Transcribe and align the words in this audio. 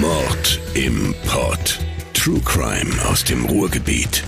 Mord 0.00 0.58
im 0.72 1.14
Pod. 1.26 1.78
True 2.14 2.40
Crime 2.42 2.90
aus 3.10 3.22
dem 3.22 3.44
Ruhrgebiet. 3.44 4.24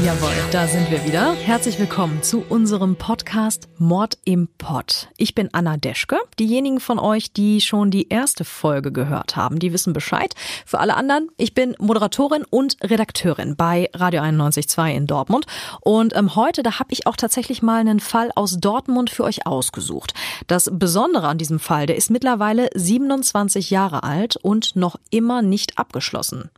Jawohl, 0.00 0.32
da 0.50 0.66
sind 0.66 0.90
wir 0.90 1.04
wieder. 1.04 1.34
Herzlich 1.34 1.78
willkommen 1.78 2.22
zu 2.22 2.42
unserem 2.48 2.96
Podcast 2.96 3.68
Mord 3.76 4.16
im 4.24 4.48
Pott. 4.56 5.08
Ich 5.18 5.34
bin 5.34 5.50
Anna 5.52 5.76
Deschke. 5.76 6.16
Diejenigen 6.40 6.80
von 6.80 6.98
euch, 6.98 7.34
die 7.34 7.60
schon 7.60 7.90
die 7.90 8.08
erste 8.08 8.44
Folge 8.44 8.90
gehört 8.90 9.36
haben, 9.36 9.58
die 9.58 9.72
wissen 9.74 9.92
Bescheid. 9.92 10.34
Für 10.64 10.80
alle 10.80 10.96
anderen, 10.96 11.28
ich 11.36 11.52
bin 11.52 11.76
Moderatorin 11.78 12.44
und 12.48 12.78
Redakteurin 12.82 13.54
bei 13.54 13.90
Radio 13.92 14.22
91.2 14.22 14.94
in 14.94 15.06
Dortmund. 15.06 15.44
Und 15.82 16.16
ähm, 16.16 16.34
heute, 16.36 16.62
da 16.62 16.78
habe 16.78 16.92
ich 16.92 17.06
auch 17.06 17.16
tatsächlich 17.16 17.60
mal 17.60 17.78
einen 17.78 18.00
Fall 18.00 18.30
aus 18.34 18.58
Dortmund 18.58 19.10
für 19.10 19.24
euch 19.24 19.46
ausgesucht. 19.46 20.14
Das 20.46 20.70
Besondere 20.72 21.28
an 21.28 21.36
diesem 21.36 21.60
Fall, 21.60 21.84
der 21.84 21.96
ist 21.96 22.10
mittlerweile 22.10 22.70
27 22.74 23.68
Jahre 23.68 24.04
alt 24.04 24.36
und 24.36 24.74
noch 24.74 24.96
immer 25.10 25.42
nicht 25.42 25.78
abgeschlossen. 25.78 26.50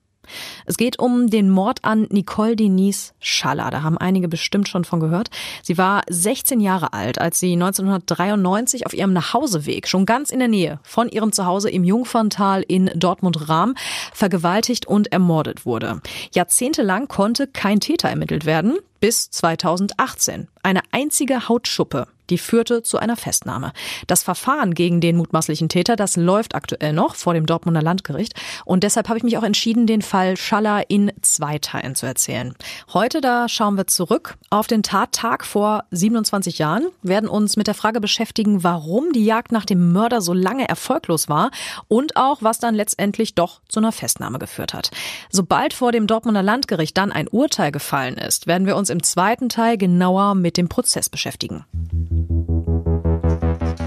Es 0.66 0.76
geht 0.76 0.98
um 0.98 1.28
den 1.30 1.50
Mord 1.50 1.84
an 1.84 2.06
Nicole 2.10 2.56
Denise 2.56 3.12
Schaller. 3.20 3.70
Da 3.70 3.82
haben 3.82 3.98
einige 3.98 4.28
bestimmt 4.28 4.68
schon 4.68 4.84
von 4.84 5.00
gehört. 5.00 5.30
Sie 5.62 5.78
war 5.78 6.02
16 6.08 6.60
Jahre 6.60 6.92
alt, 6.92 7.20
als 7.20 7.40
sie 7.40 7.52
1993 7.52 8.86
auf 8.86 8.94
ihrem 8.94 9.12
Nachhauseweg, 9.12 9.88
schon 9.88 10.06
ganz 10.06 10.30
in 10.30 10.38
der 10.38 10.48
Nähe 10.48 10.80
von 10.82 11.08
ihrem 11.08 11.32
Zuhause 11.32 11.70
im 11.70 11.84
Jungferntal 11.84 12.62
in 12.66 12.90
Dortmund-Rahm, 12.94 13.74
vergewaltigt 14.12 14.86
und 14.86 15.12
ermordet 15.12 15.66
wurde. 15.66 16.00
Jahrzehntelang 16.32 17.08
konnte 17.08 17.46
kein 17.46 17.80
Täter 17.80 18.08
ermittelt 18.08 18.44
werden, 18.44 18.78
bis 19.04 19.28
2018. 19.28 20.48
Eine 20.62 20.80
einzige 20.90 21.46
Hautschuppe 21.46 22.06
die 22.30 22.38
führte 22.38 22.82
zu 22.82 22.98
einer 22.98 23.16
Festnahme. 23.16 23.72
Das 24.06 24.22
Verfahren 24.22 24.74
gegen 24.74 25.00
den 25.00 25.16
mutmaßlichen 25.16 25.68
Täter, 25.68 25.96
das 25.96 26.16
läuft 26.16 26.54
aktuell 26.54 26.92
noch 26.92 27.14
vor 27.14 27.34
dem 27.34 27.46
Dortmunder 27.46 27.82
Landgericht. 27.82 28.34
Und 28.64 28.82
deshalb 28.82 29.08
habe 29.08 29.18
ich 29.18 29.24
mich 29.24 29.36
auch 29.36 29.42
entschieden, 29.42 29.86
den 29.86 30.02
Fall 30.02 30.36
Schaller 30.36 30.88
in 30.88 31.12
zwei 31.22 31.58
Teilen 31.58 31.94
zu 31.94 32.06
erzählen. 32.06 32.54
Heute, 32.92 33.20
da 33.20 33.48
schauen 33.48 33.76
wir 33.76 33.86
zurück 33.86 34.36
auf 34.50 34.66
den 34.66 34.82
Tattag 34.82 35.44
vor 35.44 35.84
27 35.90 36.58
Jahren, 36.58 36.86
werden 37.02 37.28
uns 37.28 37.56
mit 37.56 37.66
der 37.66 37.74
Frage 37.74 38.00
beschäftigen, 38.00 38.64
warum 38.64 39.12
die 39.12 39.24
Jagd 39.24 39.52
nach 39.52 39.64
dem 39.64 39.92
Mörder 39.92 40.20
so 40.20 40.32
lange 40.32 40.68
erfolglos 40.68 41.28
war 41.28 41.50
und 41.88 42.16
auch, 42.16 42.38
was 42.40 42.58
dann 42.58 42.74
letztendlich 42.74 43.34
doch 43.34 43.60
zu 43.68 43.80
einer 43.80 43.92
Festnahme 43.92 44.38
geführt 44.38 44.74
hat. 44.74 44.90
Sobald 45.30 45.74
vor 45.74 45.92
dem 45.92 46.06
Dortmunder 46.06 46.42
Landgericht 46.42 46.96
dann 46.96 47.12
ein 47.12 47.28
Urteil 47.28 47.72
gefallen 47.72 48.16
ist, 48.16 48.46
werden 48.46 48.66
wir 48.66 48.76
uns 48.76 48.90
im 48.94 49.02
zweiten 49.02 49.48
Teil 49.48 49.76
genauer 49.76 50.36
mit 50.36 50.56
dem 50.56 50.68
Prozess 50.68 51.08
beschäftigen. 51.08 51.64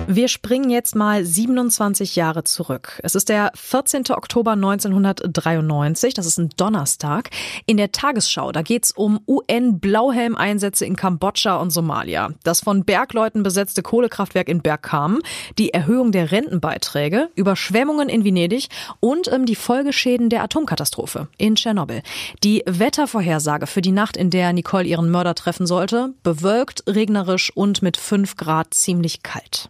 Wir 0.10 0.30
springen 0.30 0.70
jetzt 0.70 0.96
mal 0.96 1.26
27 1.26 2.16
Jahre 2.16 2.46
zurück. 2.46 3.02
Es 3.04 3.14
ist 3.14 3.28
der 3.28 3.52
14. 3.56 4.06
Oktober 4.12 4.52
1993, 4.52 6.14
das 6.14 6.26
ist 6.26 6.38
ein 6.38 6.48
Donnerstag. 6.56 7.30
In 7.66 7.76
der 7.76 7.92
Tagesschau, 7.92 8.54
da 8.54 8.62
geht's 8.62 8.92
um 8.92 9.20
UN-Blauhelm-Einsätze 9.28 10.86
in 10.86 10.96
Kambodscha 10.96 11.58
und 11.58 11.72
Somalia, 11.72 12.30
das 12.46 12.62
von 12.62 12.86
Bergleuten 12.86 13.44
besetzte 13.44 13.82
Kohlekraftwerk 13.84 14.48
in 14.48 14.62
Bergkamen, 14.62 15.20
die 15.58 15.74
Erhöhung 15.74 16.14
der 16.14 16.32
Rentenbeiträge, 16.32 17.28
Überschwemmungen 17.36 18.08
in 18.08 18.24
Venedig 18.24 18.70
und 19.02 19.30
ähm, 19.30 19.46
die 19.46 19.56
Folgeschäden 19.56 20.30
der 20.30 20.42
Atomkatastrophe 20.42 21.28
in 21.38 21.56
Tschernobyl. 21.56 22.02
Die 22.46 22.64
Wettervorhersage 22.66 23.68
für 23.68 23.82
die 23.82 23.92
Nacht, 23.92 24.16
in 24.16 24.30
der 24.30 24.54
Nicole 24.54 24.86
ihren 24.86 25.12
Mörder 25.12 25.36
treffen 25.36 25.68
sollte, 25.68 26.14
bewölkt, 26.24 26.86
regnerisch 26.88 27.52
und 27.54 27.82
mit 27.82 27.98
5 27.98 28.38
Grad 28.38 28.74
ziemlich 28.74 29.22
kalt. 29.22 29.70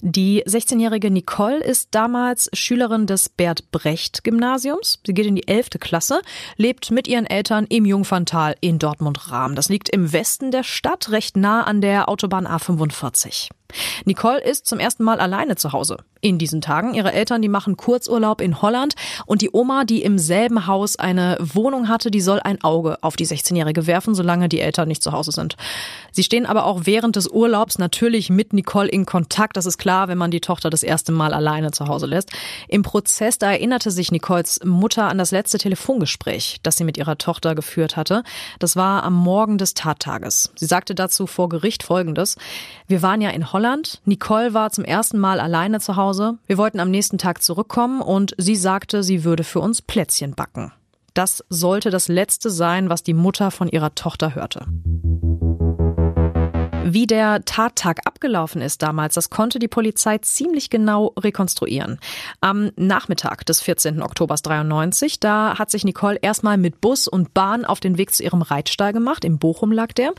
Die 0.00 0.44
16-jährige 0.44 1.10
Nicole 1.10 1.58
ist 1.58 1.88
damals 1.90 2.48
Schülerin 2.52 3.06
des 3.06 3.28
Bert 3.28 3.70
Brecht 3.72 4.22
Gymnasiums. 4.22 5.00
Sie 5.04 5.14
geht 5.14 5.26
in 5.26 5.36
die 5.36 5.48
11. 5.48 5.70
Klasse, 5.80 6.22
lebt 6.56 6.90
mit 6.90 7.08
ihren 7.08 7.26
Eltern 7.26 7.66
im 7.68 7.84
Jungferntal 7.84 8.54
in 8.60 8.78
Dortmund-Rahm. 8.78 9.54
Das 9.54 9.68
liegt 9.68 9.88
im 9.88 10.12
Westen 10.12 10.50
der 10.50 10.62
Stadt, 10.62 11.10
recht 11.10 11.36
nah 11.36 11.64
an 11.64 11.80
der 11.80 12.08
Autobahn 12.08 12.46
A45. 12.46 13.48
Nicole 14.04 14.40
ist 14.40 14.66
zum 14.66 14.78
ersten 14.78 15.04
Mal 15.04 15.20
alleine 15.20 15.56
zu 15.56 15.72
Hause 15.72 15.98
in 16.20 16.38
diesen 16.38 16.60
Tagen. 16.60 16.94
Ihre 16.94 17.12
Eltern, 17.12 17.42
die 17.42 17.48
machen 17.48 17.76
Kurzurlaub 17.76 18.40
in 18.40 18.60
Holland 18.60 18.94
und 19.26 19.42
die 19.42 19.50
Oma, 19.52 19.84
die 19.84 20.02
im 20.02 20.18
selben 20.18 20.66
Haus 20.66 20.96
eine 20.96 21.36
Wohnung 21.38 21.88
hatte, 21.88 22.10
die 22.10 22.20
soll 22.20 22.40
ein 22.40 22.62
Auge 22.64 22.98
auf 23.02 23.14
die 23.14 23.26
16-Jährige 23.26 23.86
werfen, 23.86 24.14
solange 24.14 24.48
die 24.48 24.60
Eltern 24.60 24.88
nicht 24.88 25.02
zu 25.02 25.12
Hause 25.12 25.30
sind. 25.32 25.56
Sie 26.10 26.24
stehen 26.24 26.46
aber 26.46 26.64
auch 26.64 26.80
während 26.84 27.16
des 27.16 27.28
Urlaubs 27.28 27.78
natürlich 27.78 28.30
mit 28.30 28.52
Nicole 28.52 28.88
in 28.88 29.06
Kontakt. 29.06 29.56
Das 29.56 29.66
ist 29.66 29.78
klar, 29.78 30.08
wenn 30.08 30.18
man 30.18 30.30
die 30.30 30.40
Tochter 30.40 30.70
das 30.70 30.82
erste 30.82 31.12
Mal 31.12 31.32
alleine 31.32 31.70
zu 31.70 31.86
Hause 31.86 32.06
lässt. 32.06 32.32
Im 32.66 32.82
Prozess, 32.82 33.38
da 33.38 33.52
erinnerte 33.52 33.90
sich 33.90 34.10
Nicoles 34.10 34.60
Mutter 34.64 35.08
an 35.08 35.18
das 35.18 35.30
letzte 35.30 35.58
Telefongespräch, 35.58 36.58
das 36.62 36.78
sie 36.78 36.84
mit 36.84 36.96
ihrer 36.96 37.18
Tochter 37.18 37.54
geführt 37.54 37.96
hatte. 37.96 38.24
Das 38.58 38.74
war 38.74 39.04
am 39.04 39.14
Morgen 39.14 39.58
des 39.58 39.74
Tattages. 39.74 40.50
Sie 40.56 40.66
sagte 40.66 40.94
dazu 40.94 41.26
vor 41.26 41.48
Gericht 41.48 41.82
Folgendes. 41.82 42.36
Wir 42.88 43.02
waren 43.02 43.20
ja 43.20 43.30
in 43.30 43.52
Holland. 43.52 43.57
Nicole 44.04 44.54
war 44.54 44.70
zum 44.70 44.84
ersten 44.84 45.18
Mal 45.18 45.40
alleine 45.40 45.80
zu 45.80 45.96
Hause 45.96 46.08
Hause. 46.08 46.38
Wir 46.46 46.56
wollten 46.56 46.80
am 46.80 46.90
nächsten 46.90 47.18
Tag 47.18 47.42
zurückkommen 47.42 48.00
und 48.00 48.34
sie 48.38 48.56
sagte, 48.56 49.02
sie 49.02 49.24
würde 49.24 49.44
für 49.44 49.60
uns 49.60 49.82
Plätzchen 49.82 50.34
backen. 50.34 50.72
Das 51.12 51.44
sollte 51.48 51.90
das 51.90 52.08
Letzte 52.08 52.50
sein, 52.50 52.88
was 52.88 53.02
die 53.02 53.14
Mutter 53.14 53.50
von 53.50 53.68
ihrer 53.68 53.94
Tochter 53.94 54.34
hörte. 54.34 54.66
Wie 56.84 57.06
der 57.06 57.44
Tattag 57.44 58.06
abgelaufen 58.06 58.62
ist 58.62 58.82
damals, 58.82 59.14
das 59.14 59.28
konnte 59.28 59.58
die 59.58 59.68
Polizei 59.68 60.18
ziemlich 60.18 60.70
genau 60.70 61.12
rekonstruieren. 61.18 61.98
Am 62.40 62.70
Nachmittag 62.76 63.44
des 63.44 63.60
14. 63.60 64.00
Oktobers 64.00 64.40
93, 64.42 65.20
da 65.20 65.58
hat 65.58 65.70
sich 65.70 65.84
Nicole 65.84 66.18
erstmal 66.22 66.56
mit 66.56 66.80
Bus 66.80 67.06
und 67.06 67.34
Bahn 67.34 67.66
auf 67.66 67.80
den 67.80 67.98
Weg 67.98 68.14
zu 68.14 68.22
ihrem 68.22 68.40
Reitstall 68.40 68.94
gemacht. 68.94 69.24
In 69.24 69.38
Bochum 69.38 69.70
lag 69.70 69.92
der. 69.92 70.12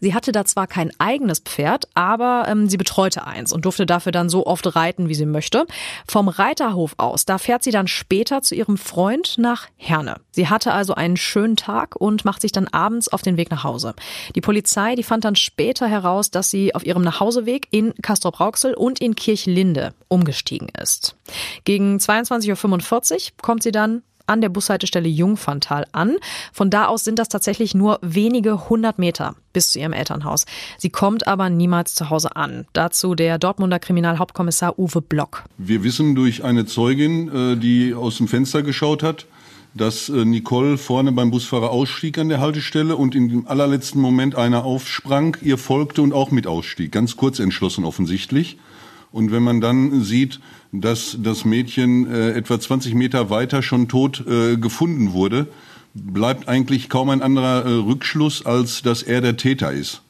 Sie 0.00 0.14
hatte 0.14 0.32
da 0.32 0.44
zwar 0.44 0.66
kein 0.66 0.90
eigenes 0.98 1.40
Pferd, 1.40 1.86
aber 1.94 2.46
ähm, 2.48 2.68
sie 2.68 2.76
betreute 2.76 3.26
eins 3.26 3.52
und 3.52 3.64
durfte 3.64 3.86
dafür 3.86 4.10
dann 4.10 4.28
so 4.28 4.46
oft 4.46 4.74
reiten, 4.74 5.08
wie 5.08 5.14
sie 5.14 5.26
möchte. 5.26 5.66
Vom 6.08 6.28
Reiterhof 6.28 6.94
aus, 6.96 7.24
da 7.24 7.38
fährt 7.38 7.62
sie 7.62 7.70
dann 7.70 7.86
später 7.86 8.42
zu 8.42 8.54
ihrem 8.54 8.78
Freund 8.78 9.38
nach 9.38 9.66
Herne. 9.76 10.16
Sie 10.32 10.48
hatte 10.48 10.72
also 10.72 10.94
einen 10.94 11.16
schönen 11.16 11.56
Tag 11.56 11.94
und 11.94 12.24
macht 12.24 12.40
sich 12.40 12.52
dann 12.52 12.68
abends 12.68 13.08
auf 13.08 13.22
den 13.22 13.36
Weg 13.36 13.50
nach 13.50 13.64
Hause. 13.64 13.94
Die 14.34 14.40
Polizei, 14.40 14.96
die 14.96 15.02
fand 15.02 15.24
dann 15.24 15.36
später 15.36 15.86
heraus, 15.86 16.05
heraus, 16.06 16.30
dass 16.30 16.50
sie 16.50 16.74
auf 16.74 16.86
ihrem 16.86 17.02
Nachhauseweg 17.02 17.68
in 17.70 17.92
Castrop-Rauxel 18.00 18.74
und 18.74 19.00
in 19.00 19.16
Kirchlinde 19.16 19.92
umgestiegen 20.08 20.68
ist. 20.80 21.16
Gegen 21.64 21.98
22.45 21.98 23.14
Uhr 23.14 23.20
kommt 23.42 23.62
sie 23.62 23.72
dann 23.72 24.02
an 24.26 24.40
der 24.40 24.48
Bushaltestelle 24.48 25.08
Jungferntal 25.08 25.86
an. 25.92 26.16
Von 26.52 26.68
da 26.68 26.86
aus 26.86 27.04
sind 27.04 27.18
das 27.18 27.28
tatsächlich 27.28 27.74
nur 27.74 28.00
wenige 28.02 28.68
hundert 28.68 28.98
Meter 28.98 29.36
bis 29.52 29.70
zu 29.70 29.78
ihrem 29.78 29.92
Elternhaus. 29.92 30.46
Sie 30.78 30.90
kommt 30.90 31.28
aber 31.28 31.48
niemals 31.48 31.94
zu 31.94 32.10
Hause 32.10 32.34
an. 32.34 32.66
Dazu 32.72 33.14
der 33.14 33.38
Dortmunder 33.38 33.78
Kriminalhauptkommissar 33.78 34.78
Uwe 34.78 35.00
Block. 35.00 35.44
Wir 35.58 35.84
wissen 35.84 36.16
durch 36.16 36.42
eine 36.42 36.66
Zeugin, 36.66 37.28
äh, 37.52 37.56
die 37.56 37.94
aus 37.94 38.16
dem 38.16 38.26
Fenster 38.26 38.62
geschaut 38.62 39.04
hat, 39.04 39.26
dass 39.76 40.08
äh, 40.08 40.24
Nicole 40.24 40.78
vorne 40.78 41.12
beim 41.12 41.30
Busfahrer 41.30 41.70
ausstieg 41.70 42.18
an 42.18 42.28
der 42.28 42.40
Haltestelle 42.40 42.96
und 42.96 43.14
im 43.14 43.46
allerletzten 43.46 44.00
Moment 44.00 44.34
einer 44.34 44.64
aufsprang, 44.64 45.36
ihr 45.42 45.58
folgte 45.58 46.02
und 46.02 46.12
auch 46.12 46.30
mit 46.30 46.46
ausstieg. 46.46 46.92
Ganz 46.92 47.16
kurz 47.16 47.38
entschlossen 47.38 47.84
offensichtlich. 47.84 48.58
Und 49.12 49.32
wenn 49.32 49.42
man 49.42 49.60
dann 49.60 50.02
sieht, 50.02 50.40
dass 50.72 51.16
das 51.20 51.44
Mädchen 51.44 52.10
äh, 52.10 52.30
etwa 52.32 52.58
20 52.58 52.94
Meter 52.94 53.30
weiter 53.30 53.62
schon 53.62 53.88
tot 53.88 54.24
äh, 54.26 54.56
gefunden 54.56 55.12
wurde, 55.12 55.46
bleibt 55.94 56.48
eigentlich 56.48 56.88
kaum 56.88 57.10
ein 57.10 57.22
anderer 57.22 57.64
äh, 57.64 57.70
Rückschluss, 57.70 58.44
als 58.44 58.82
dass 58.82 59.02
er 59.02 59.20
der 59.20 59.36
Täter 59.36 59.72
ist. 59.72 60.02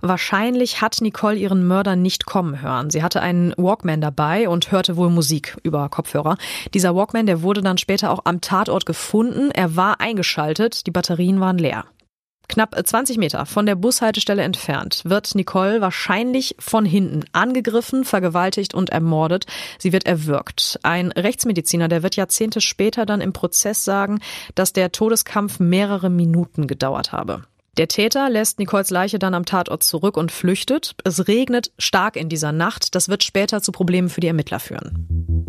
Wahrscheinlich 0.00 0.80
hat 0.80 0.98
Nicole 1.00 1.36
ihren 1.36 1.66
Mörder 1.66 1.94
nicht 1.94 2.24
kommen 2.24 2.62
hören. 2.62 2.90
Sie 2.90 3.02
hatte 3.02 3.20
einen 3.20 3.52
Walkman 3.56 4.00
dabei 4.00 4.48
und 4.48 4.72
hörte 4.72 4.96
wohl 4.96 5.10
Musik 5.10 5.58
über 5.62 5.88
Kopfhörer. 5.88 6.36
Dieser 6.72 6.94
Walkman, 6.94 7.26
der 7.26 7.42
wurde 7.42 7.60
dann 7.60 7.78
später 7.78 8.10
auch 8.10 8.20
am 8.24 8.40
Tatort 8.40 8.86
gefunden. 8.86 9.50
Er 9.50 9.76
war 9.76 10.00
eingeschaltet, 10.00 10.86
die 10.86 10.90
Batterien 10.90 11.40
waren 11.40 11.58
leer. 11.58 11.84
Knapp 12.50 12.74
20 12.84 13.16
Meter 13.18 13.46
von 13.46 13.64
der 13.64 13.76
Bushaltestelle 13.76 14.42
entfernt 14.42 15.02
wird 15.04 15.36
Nicole 15.36 15.80
wahrscheinlich 15.80 16.56
von 16.58 16.84
hinten 16.84 17.22
angegriffen, 17.30 18.04
vergewaltigt 18.04 18.74
und 18.74 18.90
ermordet. 18.90 19.46
Sie 19.78 19.92
wird 19.92 20.04
erwürgt. 20.04 20.80
Ein 20.82 21.12
Rechtsmediziner, 21.12 21.86
der 21.86 22.02
wird 22.02 22.16
Jahrzehnte 22.16 22.60
später 22.60 23.06
dann 23.06 23.20
im 23.20 23.32
Prozess 23.32 23.84
sagen, 23.84 24.18
dass 24.56 24.72
der 24.72 24.90
Todeskampf 24.90 25.60
mehrere 25.60 26.10
Minuten 26.10 26.66
gedauert 26.66 27.12
habe. 27.12 27.44
Der 27.76 27.88
Täter 27.88 28.28
lässt 28.28 28.58
Nicoles 28.58 28.90
Leiche 28.90 29.18
dann 29.18 29.34
am 29.34 29.44
Tatort 29.44 29.82
zurück 29.82 30.16
und 30.16 30.32
flüchtet. 30.32 30.94
Es 31.04 31.28
regnet 31.28 31.72
stark 31.78 32.16
in 32.16 32.28
dieser 32.28 32.52
Nacht. 32.52 32.94
Das 32.94 33.08
wird 33.08 33.22
später 33.22 33.62
zu 33.62 33.72
Problemen 33.72 34.08
für 34.08 34.20
die 34.20 34.26
Ermittler 34.26 34.60
führen. 34.60 35.46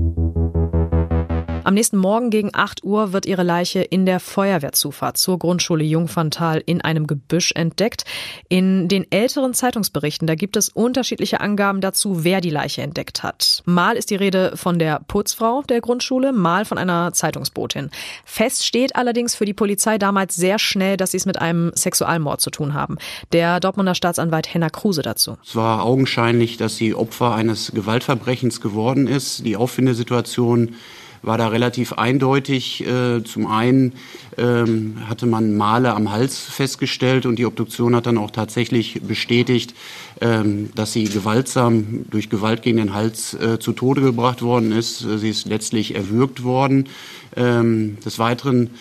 Am 1.63 1.75
nächsten 1.75 1.97
Morgen 1.97 2.31
gegen 2.31 2.49
8 2.53 2.83
Uhr 2.83 3.13
wird 3.13 3.27
ihre 3.27 3.43
Leiche 3.43 3.81
in 3.81 4.07
der 4.07 4.19
Feuerwehrzufahrt 4.19 5.17
zur 5.17 5.37
Grundschule 5.37 5.83
Jungferntal 5.83 6.63
in 6.65 6.81
einem 6.81 7.05
Gebüsch 7.05 7.51
entdeckt. 7.51 8.03
In 8.49 8.87
den 8.87 9.05
älteren 9.11 9.53
Zeitungsberichten, 9.53 10.25
da 10.25 10.33
gibt 10.33 10.57
es 10.57 10.69
unterschiedliche 10.69 11.39
Angaben 11.39 11.79
dazu, 11.79 12.23
wer 12.23 12.41
die 12.41 12.49
Leiche 12.49 12.81
entdeckt 12.81 13.21
hat. 13.21 13.61
Mal 13.65 13.95
ist 13.95 14.09
die 14.09 14.15
Rede 14.15 14.53
von 14.55 14.79
der 14.79 15.01
Putzfrau 15.07 15.61
der 15.61 15.81
Grundschule, 15.81 16.33
mal 16.33 16.65
von 16.65 16.79
einer 16.79 17.13
Zeitungsbotin. 17.13 17.91
Fest 18.25 18.65
steht 18.65 18.95
allerdings 18.95 19.35
für 19.35 19.45
die 19.45 19.53
Polizei 19.53 19.99
damals 19.99 20.35
sehr 20.35 20.57
schnell, 20.57 20.97
dass 20.97 21.11
sie 21.11 21.17
es 21.17 21.27
mit 21.27 21.39
einem 21.39 21.71
Sexualmord 21.75 22.41
zu 22.41 22.49
tun 22.49 22.73
haben. 22.73 22.97
Der 23.33 23.59
Dortmunder 23.59 23.93
Staatsanwalt 23.93 24.51
Henna 24.51 24.71
Kruse 24.71 25.03
dazu. 25.03 25.37
Es 25.45 25.55
war 25.55 25.85
augenscheinlich, 25.85 26.57
dass 26.57 26.77
sie 26.77 26.95
Opfer 26.95 27.35
eines 27.35 27.71
Gewaltverbrechens 27.71 28.61
geworden 28.61 29.05
ist. 29.05 29.45
Die 29.45 29.55
Auffindesituation 29.55 30.75
war 31.21 31.37
da 31.37 31.47
relativ 31.47 31.93
eindeutig. 31.93 32.85
Äh, 32.85 33.23
zum 33.23 33.47
einen 33.47 33.93
ähm, 34.37 34.97
hatte 35.07 35.25
man 35.25 35.55
Male 35.55 35.93
am 35.93 36.11
Hals 36.11 36.39
festgestellt 36.39 37.25
und 37.25 37.37
die 37.37 37.45
Obduktion 37.45 37.95
hat 37.95 38.05
dann 38.05 38.17
auch 38.17 38.31
tatsächlich 38.31 39.01
bestätigt, 39.01 39.73
ähm, 40.19 40.69
dass 40.75 40.93
sie 40.93 41.05
gewaltsam 41.05 42.05
durch 42.09 42.29
Gewalt 42.29 42.61
gegen 42.61 42.77
den 42.77 42.93
Hals 42.93 43.33
äh, 43.33 43.59
zu 43.59 43.73
Tode 43.73 44.01
gebracht 44.01 44.41
worden 44.41 44.71
ist. 44.71 44.99
Sie 44.99 45.29
ist 45.29 45.47
letztlich 45.47 45.95
erwürgt 45.95 46.43
worden. 46.43 46.89
Ähm, 47.35 47.97
des 48.03 48.19
Weiteren 48.19 48.71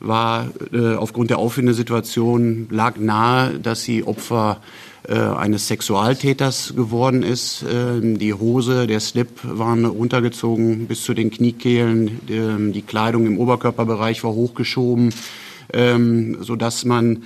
war 0.00 0.48
äh, 0.72 0.94
aufgrund 0.94 1.30
der 1.30 1.38
Auffindesituation 1.38 2.68
lag 2.70 2.96
nahe, 2.96 3.58
dass 3.58 3.82
sie 3.82 4.02
Opfer 4.04 4.60
äh, 5.10 5.18
eines 5.18 5.66
Sexualtäters 5.66 6.74
geworden 6.76 7.24
ist. 7.24 7.64
Ähm, 7.68 8.20
die 8.20 8.32
Hose, 8.32 8.86
der 8.86 9.00
Slip 9.00 9.28
waren 9.42 9.84
runtergezogen 9.84 10.86
bis 10.86 11.02
zu 11.02 11.14
den 11.14 11.32
Kniekehlen. 11.32 12.20
Ähm, 12.28 12.72
die 12.72 12.82
Kleidung 12.82 13.26
im 13.26 13.36
Oberkörperbereich 13.38 14.22
war 14.22 14.32
hochgeschoben, 14.32 15.12
ähm, 15.72 16.38
so 16.40 16.54
dass 16.54 16.84
man 16.84 17.24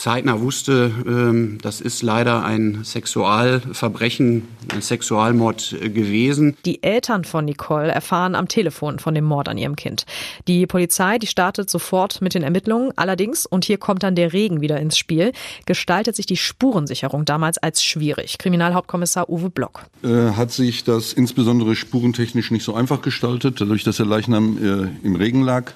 zeitnah 0.00 0.40
wusste, 0.40 0.90
ähm, 1.06 1.58
das 1.60 1.80
ist 1.80 2.02
leider 2.02 2.42
ein 2.42 2.84
Sexualverbrechen, 2.84 4.48
ein 4.72 4.80
Sexualmord 4.80 5.76
äh, 5.78 5.90
gewesen. 5.90 6.56
Die 6.64 6.82
Eltern 6.82 7.24
von 7.24 7.44
Nicole 7.44 7.88
erfahren 7.92 8.34
am 8.34 8.48
Telefon 8.48 8.98
von 8.98 9.14
dem 9.14 9.24
Mord 9.24 9.48
an 9.48 9.58
ihrem 9.58 9.76
Kind. 9.76 10.06
Die 10.48 10.66
Polizei, 10.66 11.18
die 11.18 11.26
startet 11.26 11.68
sofort 11.68 12.22
mit 12.22 12.34
den 12.34 12.42
Ermittlungen. 12.42 12.92
Allerdings, 12.96 13.44
und 13.44 13.66
hier 13.66 13.76
kommt 13.76 14.02
dann 14.02 14.14
der 14.14 14.32
Regen 14.32 14.62
wieder 14.62 14.80
ins 14.80 14.96
Spiel, 14.96 15.32
gestaltet 15.66 16.16
sich 16.16 16.26
die 16.26 16.38
Spurensicherung 16.38 17.26
damals 17.26 17.58
als 17.58 17.84
schwierig. 17.84 18.38
Kriminalhauptkommissar 18.38 19.28
Uwe 19.28 19.50
Block. 19.50 19.82
Äh, 20.02 20.32
hat 20.32 20.50
sich 20.50 20.82
das 20.82 21.12
insbesondere 21.12 21.76
spurentechnisch 21.76 22.50
nicht 22.50 22.64
so 22.64 22.74
einfach 22.74 23.02
gestaltet, 23.02 23.60
dadurch, 23.60 23.84
dass 23.84 23.98
der 23.98 24.06
Leichnam 24.06 24.56
äh, 24.56 25.06
im 25.06 25.16
Regen 25.16 25.42
lag 25.42 25.72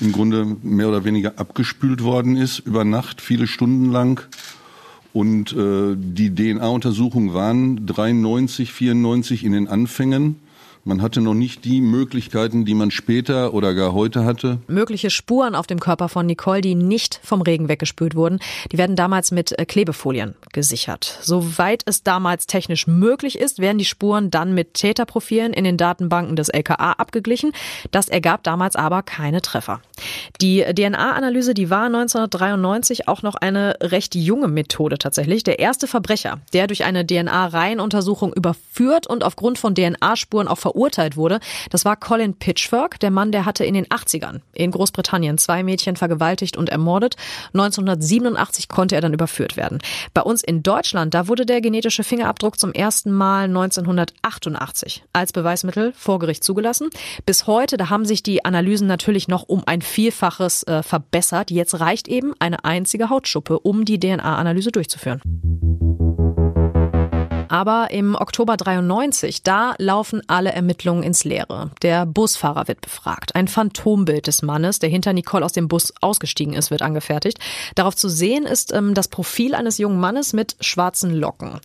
im 0.00 0.12
Grunde 0.12 0.56
mehr 0.62 0.88
oder 0.88 1.04
weniger 1.04 1.38
abgespült 1.38 2.02
worden 2.02 2.36
ist, 2.36 2.58
über 2.60 2.84
Nacht, 2.84 3.20
viele 3.20 3.46
Stunden 3.46 3.90
lang. 3.90 4.22
Und 5.12 5.52
äh, 5.52 5.96
die 5.96 6.34
DNA-Untersuchungen 6.34 7.32
waren 7.32 7.86
93, 7.86 8.72
94 8.72 9.44
in 9.44 9.52
den 9.52 9.68
Anfängen. 9.68 10.36
Man 10.86 11.02
hatte 11.02 11.20
noch 11.20 11.34
nicht 11.34 11.64
die 11.64 11.80
Möglichkeiten, 11.80 12.64
die 12.64 12.74
man 12.74 12.92
später 12.92 13.54
oder 13.54 13.74
gar 13.74 13.92
heute 13.92 14.24
hatte. 14.24 14.58
Mögliche 14.68 15.10
Spuren 15.10 15.56
auf 15.56 15.66
dem 15.66 15.80
Körper 15.80 16.08
von 16.08 16.26
Nicole, 16.26 16.60
die 16.60 16.76
nicht 16.76 17.18
vom 17.24 17.42
Regen 17.42 17.68
weggespült 17.68 18.14
wurden, 18.14 18.38
die 18.70 18.78
werden 18.78 18.94
damals 18.94 19.32
mit 19.32 19.58
äh, 19.58 19.66
Klebefolien 19.66 20.36
gesichert. 20.52 21.18
Soweit 21.22 21.82
es 21.86 22.04
damals 22.04 22.46
technisch 22.46 22.86
möglich 22.86 23.36
ist, 23.36 23.58
werden 23.58 23.78
die 23.78 23.84
Spuren 23.84 24.30
dann 24.30 24.54
mit 24.54 24.74
Täterprofilen 24.74 25.52
in 25.52 25.64
den 25.64 25.76
Datenbanken 25.76 26.36
des 26.36 26.50
LKA 26.50 26.92
abgeglichen. 26.92 27.50
Das 27.90 28.08
ergab 28.08 28.44
damals 28.44 28.76
aber 28.76 29.02
keine 29.02 29.42
Treffer. 29.42 29.80
Die 30.40 30.60
DNA-Analyse, 30.62 31.54
die 31.54 31.68
war 31.68 31.86
1993 31.86 33.08
auch 33.08 33.22
noch 33.22 33.34
eine 33.34 33.74
recht 33.80 34.14
junge 34.14 34.46
Methode 34.46 34.98
tatsächlich. 34.98 35.42
Der 35.42 35.58
erste 35.58 35.88
Verbrecher, 35.88 36.38
der 36.52 36.68
durch 36.68 36.84
eine 36.84 37.04
DNA-Reihenuntersuchung 37.04 38.32
überführt 38.32 39.08
und 39.08 39.24
aufgrund 39.24 39.58
von 39.58 39.74
DNA-Spuren 39.74 40.46
auch 40.46 40.58
verurteilt 40.58 40.75
wurde, 41.16 41.40
das 41.70 41.84
war 41.84 41.96
Colin 41.96 42.34
Pitchfork, 42.34 43.00
der 43.00 43.10
Mann, 43.10 43.32
der 43.32 43.44
hatte 43.44 43.64
in 43.64 43.74
den 43.74 43.86
80ern 43.86 44.40
in 44.52 44.70
Großbritannien 44.70 45.38
zwei 45.38 45.62
Mädchen 45.62 45.96
vergewaltigt 45.96 46.56
und 46.56 46.68
ermordet. 46.68 47.16
1987 47.54 48.68
konnte 48.68 48.94
er 48.94 49.00
dann 49.00 49.14
überführt 49.14 49.56
werden. 49.56 49.78
Bei 50.14 50.22
uns 50.22 50.42
in 50.42 50.62
Deutschland, 50.62 51.14
da 51.14 51.28
wurde 51.28 51.46
der 51.46 51.60
genetische 51.60 52.04
Fingerabdruck 52.04 52.58
zum 52.58 52.72
ersten 52.72 53.12
Mal 53.12 53.44
1988 53.44 55.04
als 55.12 55.32
Beweismittel 55.32 55.92
vor 55.96 56.18
Gericht 56.18 56.44
zugelassen. 56.44 56.90
Bis 57.24 57.46
heute, 57.46 57.76
da 57.76 57.90
haben 57.90 58.04
sich 58.04 58.22
die 58.22 58.44
Analysen 58.44 58.86
natürlich 58.86 59.28
noch 59.28 59.44
um 59.48 59.62
ein 59.66 59.82
Vielfaches 59.82 60.62
äh, 60.64 60.82
verbessert. 60.82 61.50
Jetzt 61.50 61.80
reicht 61.80 62.08
eben 62.08 62.34
eine 62.38 62.64
einzige 62.64 63.10
Hautschuppe, 63.10 63.58
um 63.60 63.84
die 63.84 63.98
DNA-Analyse 63.98 64.70
durchzuführen. 64.70 65.20
Aber 67.48 67.90
im 67.90 68.14
Oktober 68.14 68.56
93, 68.56 69.42
da 69.42 69.74
laufen 69.78 70.22
alle 70.26 70.52
Ermittlungen 70.52 71.02
ins 71.02 71.24
Leere. 71.24 71.70
Der 71.82 72.06
Busfahrer 72.06 72.68
wird 72.68 72.80
befragt. 72.80 73.34
Ein 73.34 73.48
Phantombild 73.48 74.26
des 74.26 74.42
Mannes, 74.42 74.78
der 74.78 74.88
hinter 74.88 75.12
Nicole 75.12 75.44
aus 75.44 75.52
dem 75.52 75.68
Bus 75.68 75.92
ausgestiegen 76.00 76.54
ist, 76.54 76.70
wird 76.70 76.82
angefertigt. 76.82 77.38
Darauf 77.74 77.96
zu 77.96 78.08
sehen 78.08 78.44
ist 78.44 78.72
ähm, 78.72 78.94
das 78.94 79.08
Profil 79.08 79.54
eines 79.54 79.78
jungen 79.78 80.00
Mannes 80.00 80.32
mit 80.32 80.56
schwarzen 80.60 81.14
Locken. 81.14 81.60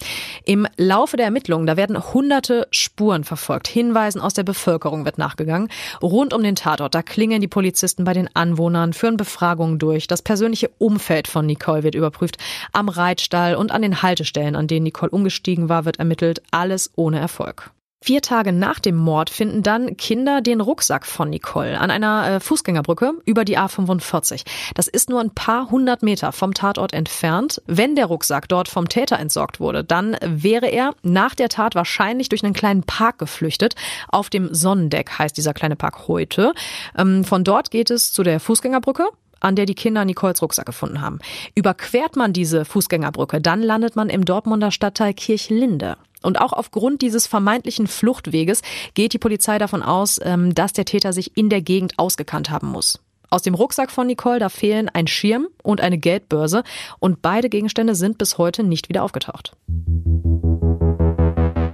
Im 0.46 0.68
Laufe 0.78 1.18
der 1.18 1.26
Ermittlungen, 1.26 1.68
da 1.68 1.78
werden 1.78 2.14
hunderte 2.14 2.68
Spuren 2.72 3.24
verfolgt. 3.24 3.68
Hinweisen 3.68 4.22
aus 4.22 4.34
der 4.34 4.44
Bevölkerung 4.44 5.06
wird 5.06 5.18
nachgegangen. 5.18 5.70
Rund 6.02 6.34
um 6.34 6.44
den 6.44 6.56
Tatort, 6.56 6.96
da 6.96 7.02
klingeln 7.02 7.42
die 7.42 7.48
Polizisten 7.48 8.04
bei 8.04 8.14
den 8.14 8.30
Anwohnern, 8.36 8.94
führen 8.94 9.18
Befragungen 9.18 9.80
durch. 9.80 10.08
Das 10.08 10.22
persönliche 10.22 10.70
Umfeld 10.78 11.28
von 11.28 11.46
Nicole 11.46 11.84
wird 11.84 11.96
überprüft. 11.96 12.38
Am 12.72 12.90
Reitstall 12.90 13.56
und 13.56 13.72
an 13.72 13.82
den 13.82 14.02
Haltestellen, 14.02 14.56
an 14.56 14.68
denen 14.68 14.84
Nicole 14.84 15.12
umgestiegen 15.12 15.70
war, 15.72 15.86
wird 15.86 15.98
ermittelt, 15.98 16.44
alles 16.52 16.92
ohne 16.96 17.18
Erfolg. 17.20 17.72
Vier 18.04 18.24
Tage 18.24 18.52
nach 18.52 18.80
dem 18.80 18.96
Mord 18.96 19.30
finden 19.30 19.62
dann 19.62 19.96
Kinder 19.96 20.42
den 20.42 20.60
Rucksack 20.60 21.06
von 21.06 21.30
Nicole 21.30 21.80
an 21.80 21.92
einer 21.92 22.28
äh, 22.28 22.40
Fußgängerbrücke 22.40 23.14
über 23.26 23.46
die 23.46 23.60
A45. 23.60 24.44
Das 24.74 24.88
ist 24.88 25.08
nur 25.08 25.22
ein 25.22 25.30
paar 25.30 25.70
hundert 25.70 26.02
Meter 26.02 26.32
vom 26.32 26.56
Tatort 26.56 26.94
entfernt. 26.94 27.62
Wenn 27.68 27.96
der 27.96 28.08
Rucksack 28.08 28.50
dort 28.50 28.70
vom 28.70 28.90
Täter 28.90 29.20
entsorgt 29.20 29.60
wurde, 29.60 29.84
dann 29.84 30.18
wäre 30.26 30.66
er 30.66 30.96
nach 31.04 31.36
der 31.36 31.50
Tat 31.50 31.76
wahrscheinlich 31.76 32.28
durch 32.28 32.44
einen 32.44 32.56
kleinen 32.56 32.82
Park 32.82 33.20
geflüchtet. 33.20 33.76
Auf 34.08 34.32
dem 34.32 34.52
Sonnendeck 34.52 35.20
heißt 35.20 35.38
dieser 35.38 35.54
kleine 35.54 35.76
Park 35.76 36.08
heute. 36.08 36.54
Ähm, 36.98 37.24
von 37.24 37.44
dort 37.44 37.70
geht 37.70 37.92
es 37.92 38.12
zu 38.12 38.24
der 38.24 38.40
Fußgängerbrücke 38.40 39.10
an 39.42 39.58
der 39.58 39.66
die 39.66 39.76
Kinder 39.76 40.06
Nicoles 40.06 40.42
Rucksack 40.42 40.66
gefunden 40.66 41.02
haben. 41.02 41.20
Überquert 41.54 42.16
man 42.16 42.32
diese 42.32 42.64
Fußgängerbrücke, 42.64 43.42
dann 43.42 43.62
landet 43.62 43.98
man 43.98 44.10
im 44.10 44.24
Dortmunder 44.24 44.72
Stadtteil 44.72 45.14
Kirchlinde. 45.14 45.98
Und 46.22 46.40
auch 46.40 46.54
aufgrund 46.54 47.02
dieses 47.02 47.28
vermeintlichen 47.28 47.88
Fluchtweges 47.88 48.62
geht 48.94 49.14
die 49.14 49.20
Polizei 49.20 49.58
davon 49.58 49.84
aus, 49.84 50.20
ähm, 50.24 50.56
dass 50.56 50.72
der 50.72 50.86
Täter 50.86 51.14
sich 51.14 51.36
in 51.36 51.50
der 51.50 51.62
Gegend 51.62 51.98
ausgekannt 51.98 52.50
haben 52.50 52.68
muss. 52.68 53.00
Aus 53.30 53.42
dem 53.42 53.54
Rucksack 53.54 53.92
von 53.92 54.08
Nicole, 54.08 54.40
da 54.40 54.50
fehlen 54.50 54.90
ein 54.90 55.08
Schirm 55.08 55.48
und 55.64 55.80
eine 55.80 55.98
Geldbörse 55.98 56.64
und 57.00 57.22
beide 57.22 57.50
Gegenstände 57.50 57.96
sind 57.96 58.18
bis 58.18 58.38
heute 58.38 58.62
nicht 58.62 58.90
wieder 58.90 59.04
aufgetaucht. 59.04 59.54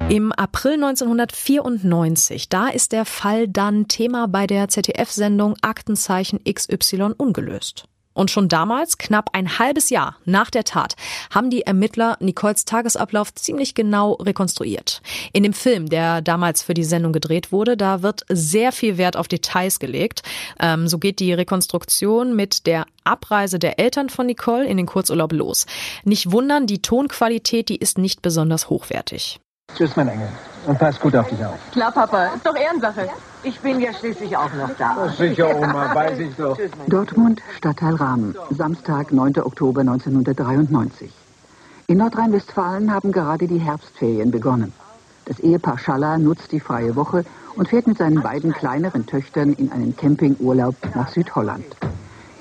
Im 0.10 0.32
April 0.32 0.76
1994, 0.76 2.48
da 2.48 2.70
ist 2.70 2.94
der 2.94 3.04
Fall 3.04 3.50
dann 3.50 3.90
Thema 3.90 4.30
bei 4.30 4.48
der 4.48 4.70
ZDF-Sendung 4.70 5.58
Aktenzeichen 5.62 6.40
XY 6.46 7.12
ungelöst. 7.18 7.90
Und 8.14 8.32
schon 8.32 8.48
damals, 8.48 8.98
knapp 8.98 9.32
ein 9.34 9.60
halbes 9.60 9.90
Jahr 9.90 10.16
nach 10.24 10.50
der 10.50 10.64
Tat, 10.64 10.96
haben 11.30 11.50
die 11.50 11.64
Ermittler 11.64 12.16
Nicoles 12.22 12.64
Tagesablauf 12.64 13.36
ziemlich 13.36 13.76
genau 13.76 14.14
rekonstruiert. 14.14 15.02
In 15.34 15.44
dem 15.44 15.52
Film, 15.52 15.90
der 15.90 16.22
damals 16.22 16.64
für 16.64 16.74
die 16.74 16.86
Sendung 16.86 17.12
gedreht 17.12 17.52
wurde, 17.52 17.76
da 17.76 18.02
wird 18.02 18.22
sehr 18.30 18.72
viel 18.72 18.98
Wert 18.98 19.18
auf 19.18 19.28
Details 19.28 19.78
gelegt. 19.78 20.24
Ähm, 20.58 20.88
so 20.88 21.00
geht 21.00 21.20
die 21.20 21.34
Rekonstruktion 21.34 22.34
mit 22.34 22.66
der 22.66 22.86
Abreise 23.04 23.60
der 23.60 23.78
Eltern 23.78 24.10
von 24.10 24.26
Nicole 24.26 24.66
in 24.66 24.78
den 24.78 24.86
Kurzurlaub 24.86 25.34
los. 25.34 25.66
Nicht 26.06 26.32
wundern, 26.32 26.66
die 26.66 26.82
Tonqualität, 26.82 27.68
die 27.68 27.76
ist 27.76 27.98
nicht 27.98 28.22
besonders 28.22 28.70
hochwertig. 28.70 29.42
Tschüss, 29.76 29.96
mein 29.96 30.08
Engel. 30.08 30.30
Und 30.66 30.80
pass 30.80 31.00
gut 31.00 31.16
auf 31.16 31.28
dich 31.30 31.46
auf. 31.46 31.56
Klar, 31.72 31.92
Papa. 31.92 32.26
Ist 32.36 32.46
doch 32.46 32.56
Ehrensache. 32.56 33.10
Ich 33.44 33.60
bin 33.60 33.80
ja 33.80 33.94
schließlich 33.94 34.36
auch 34.36 34.52
noch 34.54 34.72
da. 34.76 35.08
Sicher, 35.16 35.56
Oma, 35.56 35.94
weiß 35.94 36.18
ich 36.18 36.36
doch. 36.36 36.58
Dortmund, 36.88 37.42
Stadtteil 37.56 37.94
Rahmen, 37.94 38.36
Samstag, 38.50 39.12
9. 39.12 39.38
Oktober 39.40 39.82
1993. 39.82 41.12
In 41.86 42.00
Nordrhein-Westfalen 42.00 42.92
haben 42.92 43.12
gerade 43.12 43.48
die 43.48 43.60
Herbstferien 43.60 44.32
begonnen. 44.32 44.74
Das 45.26 45.40
Ehepaar 45.40 45.78
Schaller 45.78 46.18
nutzt 46.18 46.52
die 46.52 46.60
freie 46.60 46.96
Woche 46.96 47.24
und 47.56 47.70
fährt 47.70 47.86
mit 47.86 48.00
seinen 48.00 48.24
beiden 48.24 48.54
kleineren 48.54 49.06
Töchtern 49.06 49.54
in 49.54 49.72
einen 49.72 49.96
Campingurlaub 49.96 50.76
nach 50.96 51.10
Südholland. 51.10 51.66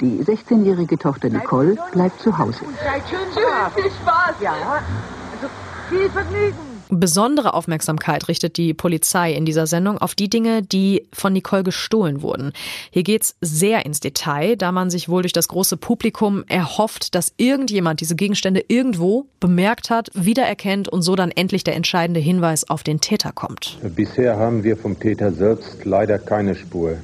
Die 0.01 0.25
16-jährige 0.25 0.99
Tochter 0.99 1.29
Nicole 1.29 1.77
bleibt 1.93 2.21
zu 2.21 2.37
Hause. 2.39 2.65
Seid 2.83 3.03
schön. 3.11 3.29
Viel 3.75 3.91
Spaß. 3.91 4.37
Ja, 4.41 4.53
also 4.53 5.49
viel 5.91 6.09
Vergnügen. 6.11 6.66
Besondere 6.89 7.55
Aufmerksamkeit 7.55 8.29
richtet 8.29 8.57
die 8.57 8.75
Polizei 8.75 9.33
in 9.33 9.45
dieser 9.45 9.67
Sendung 9.67 9.99
auf 9.99 10.15
die 10.15 10.29
Dinge, 10.29 10.63
die 10.63 11.07
von 11.13 11.33
Nicole 11.33 11.65
gestohlen 11.65 12.23
wurden. 12.23 12.53
Hier 12.91 13.03
geht's 13.03 13.37
sehr 13.41 13.85
ins 13.87 14.01
Detail, 14.01 14.57
da 14.57 14.73
man 14.73 14.91
sich 14.91 15.09
wohl 15.09 15.23
durch 15.23 15.33
das 15.33 15.49
große 15.49 15.77
Publikum 15.77 16.45
erhofft, 16.49 17.15
dass 17.15 17.33
irgendjemand 17.37 18.01
diese 18.01 18.17
Gegenstände 18.17 18.65
irgendwo 18.69 19.27
bemerkt 19.41 19.91
hat, 19.91 20.11
wiedererkennt 20.15 20.89
und 20.89 21.03
so 21.03 21.17
dann 21.17 21.31
endlich 21.31 21.65
der 21.65 21.77
entscheidende 21.77 22.21
Hinweis 22.21 22.69
auf 22.69 22.83
den 22.83 23.01
Täter 23.01 23.33
kommt. 23.33 23.79
Bisher 23.95 24.37
haben 24.37 24.65
wir 24.65 24.77
vom 24.77 24.99
Täter 24.99 25.33
selbst 25.33 25.85
leider 25.85 26.19
keine 26.19 26.55
Spur. 26.55 26.97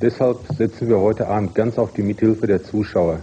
Deshalb 0.00 0.38
setzen 0.56 0.88
wir 0.88 0.98
heute 0.98 1.28
Abend 1.28 1.54
ganz 1.54 1.78
auf 1.78 1.92
die 1.92 2.02
Mithilfe 2.02 2.46
der 2.46 2.62
Zuschauer. 2.62 3.20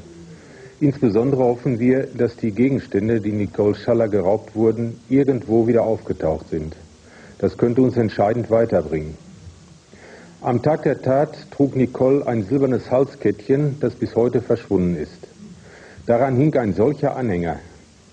Insbesondere 0.81 1.43
hoffen 1.43 1.79
wir, 1.79 2.07
dass 2.07 2.37
die 2.37 2.51
Gegenstände, 2.51 3.19
die 3.19 3.33
Nicole 3.33 3.75
Schaller 3.75 4.07
geraubt 4.07 4.55
wurden, 4.55 4.99
irgendwo 5.09 5.67
wieder 5.67 5.83
aufgetaucht 5.83 6.49
sind. 6.49 6.73
Das 7.37 7.57
könnte 7.57 7.81
uns 7.81 7.97
entscheidend 7.97 8.49
weiterbringen. 8.49 9.17
Am 10.41 10.61
Tag 10.61 10.83
der 10.83 11.01
Tat 11.01 11.51
trug 11.51 11.75
Nicole 11.75 12.25
ein 12.25 12.43
silbernes 12.43 12.89
Halskettchen, 12.89 13.75
das 13.81 13.95
bis 13.95 14.15
heute 14.15 14.41
verschwunden 14.41 14.95
ist. 14.95 15.27
Daran 16.05 16.37
hing 16.37 16.55
ein 16.55 16.73
solcher 16.73 17.17
Anhänger. 17.17 17.59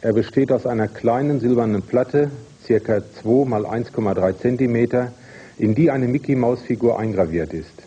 Er 0.01 0.13
besteht 0.13 0.51
aus 0.51 0.67
einer 0.67 0.89
kleinen 0.89 1.39
silbernen 1.39 1.83
Platte, 1.83 2.33
circa 2.65 3.01
2 3.23 3.49
mal 3.49 3.65
1,3 3.65 4.39
Zentimeter, 4.39 5.13
in 5.57 5.77
die 5.77 5.91
eine 5.93 6.09
Mickey-Maus-Figur 6.09 6.99
eingraviert 6.99 7.55
ist. 7.55 7.86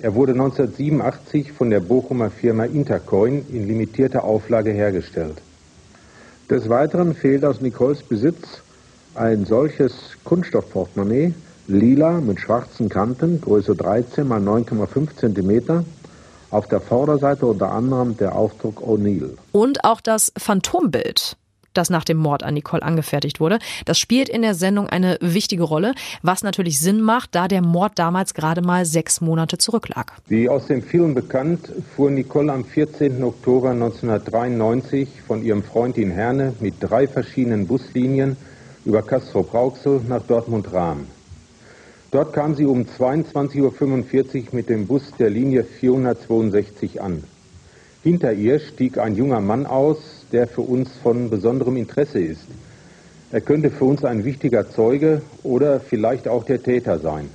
Er 0.00 0.14
wurde 0.14 0.32
1987 0.32 1.50
von 1.52 1.70
der 1.70 1.80
Bochumer 1.80 2.30
Firma 2.30 2.64
Intercoin 2.64 3.44
in 3.50 3.66
limitierter 3.66 4.22
Auflage 4.22 4.70
hergestellt. 4.70 5.38
Des 6.48 6.68
Weiteren 6.68 7.14
fehlt 7.16 7.44
aus 7.44 7.60
Nicoles 7.60 8.04
Besitz 8.04 8.62
ein 9.16 9.44
solches 9.44 9.92
Kunststoffportemonnaie, 10.22 11.34
lila 11.66 12.20
mit 12.20 12.38
schwarzen 12.38 12.88
Kanten, 12.88 13.40
Größe 13.40 13.74
13 13.74 14.26
mal 14.26 14.40
9,5 14.40 15.16
cm. 15.16 15.84
Auf 16.50 16.68
der 16.68 16.80
Vorderseite 16.80 17.46
unter 17.46 17.72
anderem 17.72 18.16
der 18.16 18.36
Aufdruck 18.36 18.80
O'Neill. 18.80 19.36
Und 19.50 19.84
auch 19.84 20.00
das 20.00 20.32
Phantombild 20.38 21.36
das 21.78 21.88
nach 21.90 22.04
dem 22.04 22.18
Mord 22.18 22.42
an 22.42 22.54
Nicole 22.54 22.82
angefertigt 22.82 23.40
wurde. 23.40 23.58
Das 23.84 23.98
spielt 23.98 24.28
in 24.28 24.42
der 24.42 24.54
Sendung 24.54 24.88
eine 24.88 25.16
wichtige 25.20 25.62
Rolle, 25.62 25.94
was 26.22 26.42
natürlich 26.42 26.80
Sinn 26.80 27.00
macht, 27.00 27.34
da 27.34 27.48
der 27.48 27.62
Mord 27.62 27.92
damals 27.96 28.34
gerade 28.34 28.60
mal 28.60 28.84
sechs 28.84 29.20
Monate 29.20 29.56
zurücklag. 29.58 30.12
Wie 30.26 30.48
aus 30.48 30.66
dem 30.66 30.82
Film 30.82 31.14
bekannt, 31.14 31.70
fuhr 31.94 32.10
Nicole 32.10 32.52
am 32.52 32.64
14. 32.64 33.22
Oktober 33.22 33.70
1993 33.70 35.08
von 35.26 35.42
ihrem 35.42 35.62
Freund 35.62 35.96
in 35.96 36.10
Herne 36.10 36.54
mit 36.60 36.74
drei 36.80 37.06
verschiedenen 37.06 37.66
Buslinien 37.66 38.36
über 38.84 39.02
Castro-Brauxel 39.02 40.00
nach 40.08 40.22
Dortmund-Rahm. 40.22 41.06
Dort 42.10 42.32
kam 42.32 42.54
sie 42.54 42.64
um 42.64 42.86
22.45 42.86 43.60
Uhr 43.60 44.42
mit 44.52 44.70
dem 44.70 44.86
Bus 44.86 45.02
der 45.18 45.28
Linie 45.28 45.62
462 45.62 47.02
an. 47.02 47.22
Hinter 48.02 48.32
ihr 48.32 48.60
stieg 48.60 48.96
ein 48.96 49.14
junger 49.14 49.40
Mann 49.40 49.66
aus, 49.66 49.98
der 50.32 50.46
für 50.46 50.62
uns 50.62 50.90
von 51.02 51.30
besonderem 51.30 51.76
Interesse 51.76 52.20
ist. 52.20 52.46
Er 53.30 53.40
könnte 53.40 53.70
für 53.70 53.84
uns 53.84 54.04
ein 54.04 54.24
wichtiger 54.24 54.70
Zeuge 54.70 55.22
oder 55.42 55.80
vielleicht 55.80 56.28
auch 56.28 56.44
der 56.44 56.62
Täter 56.62 56.98
sein. 56.98 57.28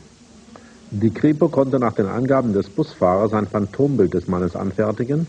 Die 0.89 1.11
Kripo 1.11 1.49
konnte 1.49 1.79
nach 1.79 1.93
den 1.93 2.07
Angaben 2.07 2.53
des 2.53 2.69
Busfahrers 2.69 3.33
ein 3.33 3.47
Phantombild 3.47 4.13
des 4.13 4.27
Mannes 4.27 4.55
anfertigen. 4.55 5.27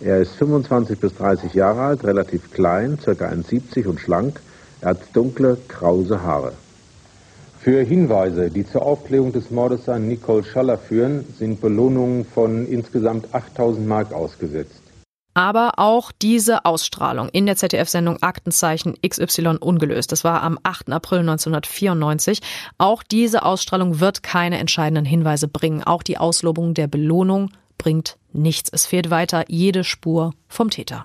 Er 0.00 0.20
ist 0.20 0.32
25 0.32 0.98
bis 0.98 1.14
30 1.14 1.54
Jahre 1.54 1.80
alt, 1.80 2.04
relativ 2.04 2.50
klein, 2.50 2.98
ca. 3.04 3.10
1,70 3.10 3.86
und 3.86 4.00
schlank. 4.00 4.40
Er 4.80 4.90
hat 4.90 4.98
dunkle, 5.12 5.58
krause 5.68 6.22
Haare. 6.22 6.52
Für 7.60 7.82
Hinweise, 7.82 8.50
die 8.50 8.66
zur 8.66 8.82
Aufklärung 8.82 9.32
des 9.32 9.50
Mordes 9.50 9.88
an 9.88 10.06
Nicole 10.06 10.44
Schaller 10.44 10.78
führen, 10.78 11.24
sind 11.36 11.60
Belohnungen 11.60 12.24
von 12.24 12.66
insgesamt 12.66 13.34
8000 13.34 13.86
Mark 13.88 14.12
ausgesetzt 14.12 14.85
aber 15.36 15.74
auch 15.76 16.12
diese 16.12 16.64
Ausstrahlung 16.64 17.28
in 17.28 17.44
der 17.44 17.56
ZDF-Sendung 17.56 18.22
Aktenzeichen 18.22 18.94
XY 19.06 19.58
ungelöst. 19.60 20.10
Das 20.10 20.24
war 20.24 20.42
am 20.42 20.58
8. 20.62 20.90
April 20.90 21.18
1994. 21.18 22.40
Auch 22.78 23.02
diese 23.02 23.44
Ausstrahlung 23.44 24.00
wird 24.00 24.22
keine 24.22 24.58
entscheidenden 24.58 25.04
Hinweise 25.04 25.46
bringen. 25.46 25.84
Auch 25.84 26.02
die 26.02 26.16
Auslobung 26.16 26.72
der 26.72 26.86
Belohnung 26.86 27.50
bringt 27.76 28.16
nichts. 28.32 28.70
Es 28.72 28.86
fehlt 28.86 29.10
weiter 29.10 29.44
jede 29.48 29.84
Spur 29.84 30.32
vom 30.48 30.70
Täter. 30.70 31.04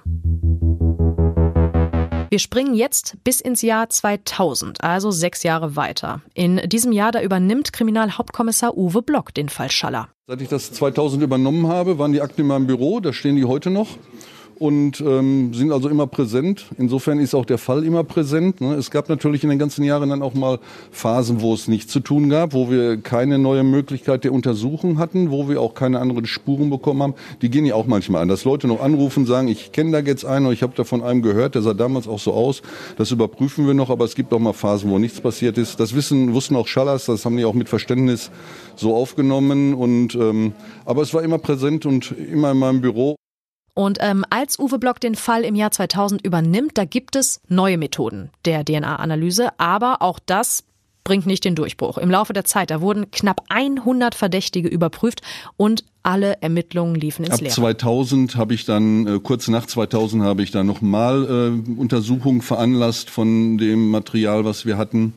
Wir 2.32 2.40
springen 2.40 2.76
jetzt 2.76 3.18
bis 3.26 3.42
ins 3.42 3.62
Jahr 3.62 3.90
2000, 3.90 4.86
also 4.86 5.12
sechs 5.12 5.44
Jahre 5.44 5.76
weiter. 5.76 6.22
In 6.34 6.62
diesem 6.66 6.94
Jahr, 6.94 7.12
da 7.12 7.22
übernimmt 7.22 7.74
Kriminalhauptkommissar 7.74 8.78
Uwe 8.78 9.02
Block 9.02 9.34
den 9.34 9.50
Fall 9.50 9.70
Schaller. 9.70 10.08
Seit 10.28 10.40
ich 10.40 10.48
das 10.48 10.72
2000 10.72 11.22
übernommen 11.24 11.68
habe, 11.68 12.00
waren 12.00 12.14
die 12.14 12.22
Akten 12.22 12.40
in 12.40 12.48
meinem 12.48 12.68
Büro, 12.68 13.02
da 13.02 13.12
stehen 13.12 13.36
die 13.36 13.44
heute 13.44 13.70
noch 13.70 13.98
und 14.62 15.02
ähm, 15.02 15.56
sind 15.56 15.72
also 15.72 15.90
immer 15.90 16.06
präsent. 16.06 16.68
Insofern 16.78 17.20
ist 17.20 17.34
auch 17.34 17.46
der 17.46 17.58
Fall 17.58 17.84
immer 17.84 18.04
präsent. 18.04 18.62
Ne? 18.62 18.76
Es 18.76 18.92
gab 18.92 19.10
natürlich 19.10 19.44
in 19.44 19.50
den 19.50 19.58
ganzen 19.58 19.84
Jahren 19.84 20.10
dann 20.10 20.22
auch 20.22 20.36
mal 20.36 20.60
Phasen, 20.92 21.42
wo 21.42 21.56
es 21.56 21.68
nichts 21.68 21.92
zu 21.92 22.00
tun 22.00 22.30
gab, 22.30 22.54
wo 22.54 22.70
wir 22.70 22.98
keine 22.98 23.40
neue 23.40 23.64
Möglichkeit 23.64 24.24
der 24.24 24.32
Untersuchung 24.32 25.00
hatten, 25.00 25.32
wo 25.32 25.50
wir 25.50 25.60
auch 25.60 25.74
keine 25.74 26.00
anderen 26.00 26.28
Spuren 26.28 26.70
bekommen 26.70 27.02
haben. 27.02 27.16
Die 27.42 27.50
gehen 27.50 27.66
ja 27.66 27.74
auch 27.74 27.88
manchmal 27.88 28.22
an, 28.22 28.28
dass 28.28 28.46
Leute 28.46 28.68
noch 28.68 28.84
anrufen, 28.84 29.26
sagen, 29.26 29.48
ich 29.48 29.72
kenne 29.72 29.94
da 29.94 30.08
jetzt 30.08 30.26
einen 30.26 30.46
oder 30.46 30.54
ich 30.54 30.62
habe 30.62 30.74
da 30.76 30.84
von 30.84 31.02
einem 31.02 31.24
gehört, 31.24 31.56
der 31.56 31.64
sah 31.64 31.74
damals 31.74 32.08
auch 32.08 32.20
so 32.20 32.34
aus. 32.34 32.62
Das 32.98 33.10
überprüfen 33.10 33.66
wir 33.66 33.74
noch, 33.74 33.90
aber 33.90 34.06
es 34.06 34.14
gibt 34.14 34.32
auch 34.32 34.40
mal 34.40 34.54
Phasen, 34.54 34.92
wo 34.92 35.00
nichts 35.00 35.20
passiert 35.22 35.58
ist. 35.58 35.80
Das 35.80 35.96
wissen, 35.96 36.36
wussten 36.36 36.56
auch 36.56 36.68
Schallers, 36.68 37.08
das 37.08 37.26
haben 37.26 37.36
die 37.36 37.46
auch 37.46 37.56
mit 37.56 37.68
Verständnis 37.68 38.30
so 38.76 38.94
aufgenommen. 38.94 39.74
Und 39.74 40.14
ähm, 40.14 40.54
aber 40.86 41.02
es 41.02 41.16
war 41.16 41.24
immer 41.24 41.40
präsent 41.40 41.88
und 41.88 42.12
immer 42.12 42.52
in 42.52 42.60
meinem 42.60 42.82
Büro. 42.82 43.16
Und 43.74 44.00
ähm, 44.02 44.26
als 44.30 44.60
Uwe 44.60 44.80
Block 44.80 45.00
den 45.00 45.16
Fall 45.16 45.44
im 45.44 45.56
Jahr 45.56 45.72
2000 45.72 46.26
übernimmt, 46.26 46.78
da 46.78 46.86
gibt 46.86 47.16
es 47.16 47.42
neue 47.48 47.78
Methoden 47.78 48.30
der 48.46 48.66
DNA-Analyse, 48.66 49.50
aber 49.58 50.02
auch 50.02 50.20
das 50.26 50.66
bringt 51.04 51.26
nicht 51.26 51.46
den 51.46 51.56
Durchbruch. 51.56 51.98
Im 51.98 52.12
Laufe 52.12 52.34
der 52.34 52.46
Zeit, 52.46 52.70
da 52.70 52.82
wurden 52.82 53.10
knapp 53.12 53.44
100 53.50 54.14
Verdächtige 54.14 54.68
überprüft 54.68 55.22
und 55.58 55.84
alle 56.04 56.42
Ermittlungen 56.42 56.96
liefen 56.96 57.26
ins 57.26 57.36
Ab 57.36 57.42
Leere. 57.42 57.54
2000 57.54 58.36
habe 58.36 58.54
ich 58.54 58.66
dann, 58.66 59.08
äh, 59.08 59.20
kurz 59.20 59.48
nach 59.48 59.66
2000 59.66 60.24
habe 60.24 60.44
ich 60.44 60.52
dann 60.52 60.68
nochmal 60.68 61.26
äh, 61.26 61.80
Untersuchungen 61.80 62.42
veranlasst 62.42 63.10
von 63.10 63.58
dem 63.58 63.90
Material, 63.90 64.46
was 64.46 64.66
wir 64.66 64.78
hatten. 64.78 65.14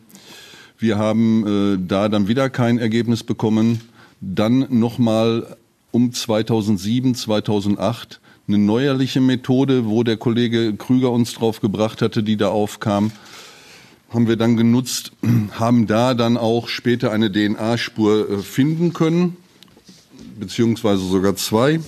Wir 0.78 0.98
haben 0.98 1.46
äh, 1.74 1.78
da 1.86 2.08
dann 2.08 2.28
wieder 2.28 2.50
kein 2.50 2.78
Ergebnis 2.78 3.22
bekommen. 3.22 3.80
Dann 4.20 4.66
nochmal 4.70 5.56
um 5.90 6.12
2007, 6.12 7.14
2008 7.14 8.20
eine 8.46 8.58
neuerliche 8.58 9.20
Methode, 9.20 9.86
wo 9.86 10.02
der 10.02 10.16
Kollege 10.16 10.74
Krüger 10.74 11.10
uns 11.10 11.32
drauf 11.32 11.60
gebracht 11.60 12.02
hatte, 12.02 12.22
die 12.22 12.36
da 12.36 12.48
aufkam, 12.48 13.10
haben 14.10 14.28
wir 14.28 14.36
dann 14.36 14.56
genutzt, 14.56 15.12
haben 15.58 15.86
da 15.86 16.14
dann 16.14 16.36
auch 16.36 16.68
später 16.68 17.10
eine 17.10 17.30
DNA-Spur 17.32 18.30
äh, 18.30 18.38
finden 18.38 18.92
können, 18.92 19.36
beziehungsweise 20.38 21.02
sogar 21.04 21.36
zwei, 21.36 21.80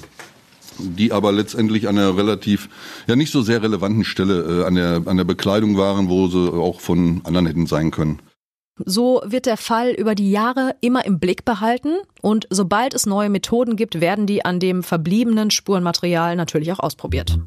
die 0.78 1.12
aber 1.12 1.32
letztendlich 1.32 1.88
an 1.88 1.98
einer 1.98 2.16
relativ, 2.16 2.68
ja 3.06 3.16
nicht 3.16 3.32
so 3.32 3.42
sehr 3.42 3.62
relevanten 3.62 4.04
Stelle 4.04 4.62
äh, 4.62 4.64
an 4.64 4.74
der, 4.74 5.02
an 5.06 5.16
der 5.16 5.24
Bekleidung 5.24 5.76
waren, 5.76 6.08
wo 6.08 6.28
sie 6.28 6.52
auch 6.52 6.80
von 6.80 7.20
anderen 7.24 7.46
hätten 7.46 7.66
sein 7.66 7.90
können. 7.90 8.18
So 8.84 9.22
wird 9.24 9.46
der 9.46 9.56
Fall 9.56 9.90
über 9.90 10.14
die 10.14 10.30
Jahre 10.30 10.76
immer 10.82 11.06
im 11.06 11.18
Blick 11.18 11.46
behalten 11.46 11.94
und 12.20 12.46
sobald 12.50 12.92
es 12.92 13.06
neue 13.06 13.30
Methoden 13.30 13.76
gibt, 13.76 14.00
werden 14.02 14.26
die 14.26 14.44
an 14.44 14.60
dem 14.60 14.82
verbliebenen 14.82 15.50
Spurenmaterial 15.50 16.36
natürlich 16.36 16.70
auch 16.72 16.80
ausprobiert. 16.80 17.38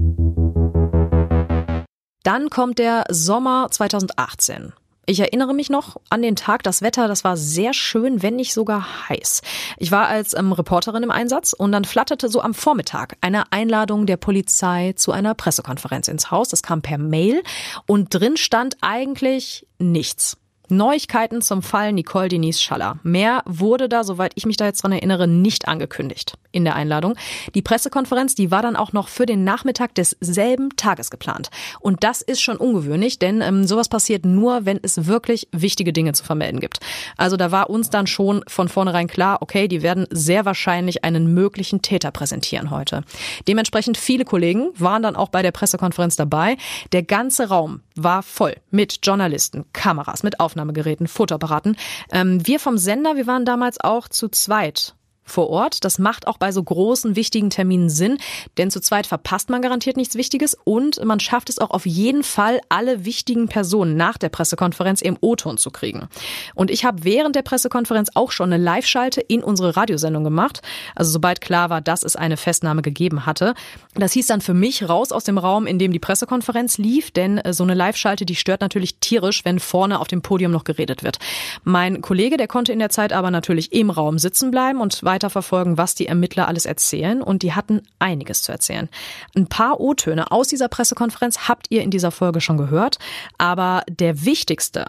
Dann 2.24 2.50
kommt 2.50 2.80
der 2.80 3.06
Sommer 3.10 3.68
2018. 3.70 4.74
Ich 5.06 5.20
erinnere 5.20 5.54
mich 5.54 5.70
noch 5.70 5.98
an 6.10 6.22
den 6.22 6.36
Tag, 6.36 6.62
das 6.64 6.82
Wetter, 6.82 7.08
das 7.08 7.24
war 7.24 7.38
sehr 7.38 7.74
schön, 7.74 8.22
wenn 8.22 8.36
nicht 8.36 8.54
sogar 8.54 9.10
heiß. 9.10 9.42
Ich 9.78 9.92
war 9.92 10.08
als 10.08 10.36
ähm, 10.36 10.52
Reporterin 10.52 11.02
im 11.02 11.10
Einsatz 11.10 11.54
und 11.54 11.72
dann 11.72 11.86
flatterte 11.86 12.30
so 12.30 12.42
am 12.42 12.54
Vormittag 12.54 13.18
eine 13.22 13.52
Einladung 13.52 14.06
der 14.06 14.18
Polizei 14.18 14.94
zu 14.96 15.12
einer 15.12 15.34
Pressekonferenz 15.34 16.08
ins 16.08 16.30
Haus. 16.30 16.50
Das 16.50 16.62
kam 16.62 16.84
per 16.84 17.00
Mail 17.00 17.42
und 17.88 18.14
drin 18.14 18.38
stand 18.38 18.78
eigentlich 18.82 19.66
nichts. 19.80 20.38
Neuigkeiten 20.72 21.42
zum 21.42 21.62
Fall 21.62 21.94
Nicole 21.94 22.28
Denise 22.28 22.62
Schaller. 22.62 23.00
Mehr 23.04 23.44
wurde 23.46 23.90
da, 23.90 24.04
soweit 24.04 24.32
ich 24.36 24.46
mich 24.46 24.58
da 24.58 24.66
jetzt 24.66 24.84
dran 24.84 24.92
erinnere, 24.92 25.28
nicht 25.28 25.68
angekündigt 25.68 26.38
in 26.52 26.64
der 26.64 26.76
Einladung. 26.76 27.16
Die 27.54 27.62
Pressekonferenz, 27.62 28.36
die 28.36 28.52
war 28.52 28.62
dann 28.62 28.76
auch 28.76 28.94
noch 28.94 29.08
für 29.08 29.26
den 29.26 29.44
Nachmittag 29.44 29.94
desselben 29.96 30.76
Tages 30.76 31.12
geplant. 31.12 31.50
Und 31.80 32.04
das 32.04 32.22
ist 32.22 32.42
schon 32.42 32.58
ungewöhnlich, 32.58 33.20
denn 33.20 33.42
ähm, 33.42 33.68
sowas 33.68 33.90
passiert 33.90 34.26
nur, 34.26 34.66
wenn 34.66 34.80
es 34.82 35.06
wirklich 35.06 35.48
wichtige 35.52 35.94
Dinge 35.94 36.14
zu 36.14 36.24
vermelden 36.24 36.60
gibt. 36.60 36.80
Also 37.18 37.38
da 37.38 37.52
war 37.52 37.70
uns 37.70 37.90
dann 37.90 38.08
schon 38.08 38.44
von 38.48 38.68
vornherein 38.68 39.08
klar, 39.08 39.42
okay, 39.42 39.68
die 39.68 39.84
werden 39.84 40.08
sehr 40.10 40.46
wahrscheinlich 40.46 41.04
einen 41.04 41.34
möglichen 41.34 41.82
Täter 41.82 42.12
präsentieren 42.12 42.72
heute. 42.72 43.04
Dementsprechend 43.48 43.98
viele 43.98 44.26
Kollegen 44.26 44.70
waren 44.76 45.04
dann 45.04 45.16
auch 45.16 45.30
bei 45.30 45.42
der 45.42 45.52
Pressekonferenz 45.52 46.16
dabei. 46.16 46.58
Der 46.92 47.04
ganze 47.04 47.50
Raum 47.50 47.82
war 47.96 48.24
voll 48.24 48.56
mit 48.72 49.00
Journalisten, 49.04 49.66
Kameras, 49.74 50.24
mit 50.24 50.40
Aufnahmen 50.40 50.59
Aufnahmegeräten, 50.60 51.08
Fotoapparaten. 51.08 51.78
Ähm, 52.12 52.46
wir 52.46 52.60
vom 52.60 52.78
Sender, 52.78 53.16
wir 53.16 53.28
waren 53.28 53.46
damals 53.46 53.80
auch 53.80 54.10
zu 54.10 54.28
zweit 54.28 54.96
vor 55.30 55.50
Ort. 55.50 55.84
Das 55.86 56.00
macht 56.00 56.28
auch 56.28 56.38
bei 56.38 56.52
so 56.52 56.64
großen, 56.64 57.16
wichtigen 57.16 57.50
Terminen 57.50 57.90
Sinn, 57.90 58.18
denn 58.58 58.72
zu 58.72 58.82
zweit 58.82 59.08
verpasst 59.08 59.50
man 59.50 59.62
garantiert 59.62 59.98
nichts 59.98 60.16
Wichtiges 60.16 60.58
und 60.64 61.04
man 61.04 61.20
schafft 61.20 61.50
es 61.50 61.60
auch 61.60 61.72
auf 61.72 61.86
jeden 61.86 62.24
Fall, 62.24 62.60
alle 62.70 63.06
wichtigen 63.06 63.48
Personen 63.48 63.96
nach 63.96 64.18
der 64.18 64.30
Pressekonferenz 64.30 65.02
im 65.02 65.18
O-Ton 65.22 65.58
zu 65.58 65.72
kriegen. 65.72 66.08
Und 66.56 66.72
ich 66.72 66.86
habe 66.86 67.04
während 67.04 67.36
der 67.36 67.42
Pressekonferenz 67.42 68.12
auch 68.16 68.32
schon 68.32 68.52
eine 68.52 68.62
Live-Schalte 68.64 69.22
in 69.22 69.44
unsere 69.44 69.76
Radiosendung 69.76 70.24
gemacht. 70.24 70.62
Also 70.96 71.12
sobald 71.12 71.42
klar 71.42 71.70
war, 71.70 71.82
dass 71.82 72.04
es 72.04 72.16
eine 72.16 72.38
Festnahme 72.38 72.82
gegeben 72.82 73.26
hatte. 73.26 73.54
Das 73.96 74.14
hieß 74.14 74.28
dann 74.28 74.42
für 74.42 74.54
mich 74.54 74.88
raus 74.88 75.12
aus 75.12 75.24
dem 75.24 75.38
Raum, 75.38 75.68
in 75.68 75.80
dem 75.80 75.92
die 75.92 76.00
Pressekonferenz 76.00 76.78
lief, 76.78 77.12
denn 77.12 77.38
äh, 77.40 77.54
so 77.54 77.64
eine 77.64 77.74
Live-Schalte, 77.74 78.26
die 78.26 78.36
stört 78.36 78.62
natürlich 78.62 78.96
tierisch, 79.00 79.44
wenn 79.46 79.60
vorne 79.60 80.00
auf 80.00 80.08
dem 80.08 80.22
Podium 80.22 80.52
noch 80.52 80.64
geredet 80.64 81.04
wird. 81.04 81.20
Mein 81.64 82.02
Kollege, 82.02 82.38
der 82.38 82.48
konnte 82.48 82.72
in 82.72 82.80
der 82.80 82.90
Zeit 82.90 83.12
aber 83.12 83.32
natürlich 83.32 83.74
im 83.74 83.90
Raum 83.90 84.18
sitzen 84.20 84.52
bleiben 84.52 84.80
und 84.80 85.04
weiter 85.04 85.19
weiterverfolgen, 85.20 85.78
was 85.78 85.96
die 85.96 86.08
Ermittler 86.08 86.48
alles 86.48 86.66
erzählen. 86.66 87.22
Und 87.22 87.44
die 87.44 87.54
hatten 87.54 87.82
einiges 88.00 88.42
zu 88.42 88.52
erzählen. 88.52 88.90
Ein 89.36 89.48
paar 89.48 89.80
O-Töne 89.80 90.32
aus 90.32 90.48
dieser 90.48 90.70
Pressekonferenz 90.70 91.48
habt 91.48 91.68
ihr 91.70 91.84
in 91.84 91.92
dieser 91.92 92.12
Folge 92.12 92.42
schon 92.42 92.58
gehört. 92.58 93.00
Aber 93.38 93.84
der 93.90 94.24
wichtigste, 94.26 94.86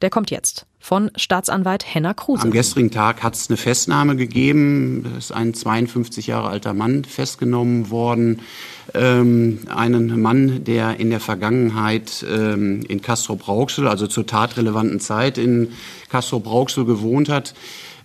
der 0.00 0.10
kommt 0.10 0.30
jetzt 0.30 0.66
von 0.80 1.10
Staatsanwalt 1.16 1.94
Henna 1.94 2.12
Kruse. 2.12 2.42
Am 2.42 2.50
gestrigen 2.50 2.90
Tag 2.90 3.22
hat 3.22 3.34
es 3.34 3.48
eine 3.48 3.56
Festnahme 3.56 4.16
gegeben. 4.16 5.14
Es 5.16 5.26
ist 5.26 5.32
ein 5.32 5.54
52 5.54 6.26
Jahre 6.26 6.48
alter 6.48 6.74
Mann 6.74 7.04
festgenommen 7.04 7.90
worden. 7.90 8.40
Ähm, 8.92 9.60
einen 9.74 10.20
Mann, 10.20 10.64
der 10.64 11.00
in 11.00 11.10
der 11.10 11.20
Vergangenheit 11.20 12.24
ähm, 12.28 12.82
in 12.86 13.00
Castro-Brauxel, 13.00 13.88
also 13.88 14.06
zur 14.06 14.26
tatrelevanten 14.26 15.00
Zeit 15.00 15.38
in 15.38 15.72
Castro-Brauxel 16.10 16.84
gewohnt 16.84 17.30
hat. 17.30 17.54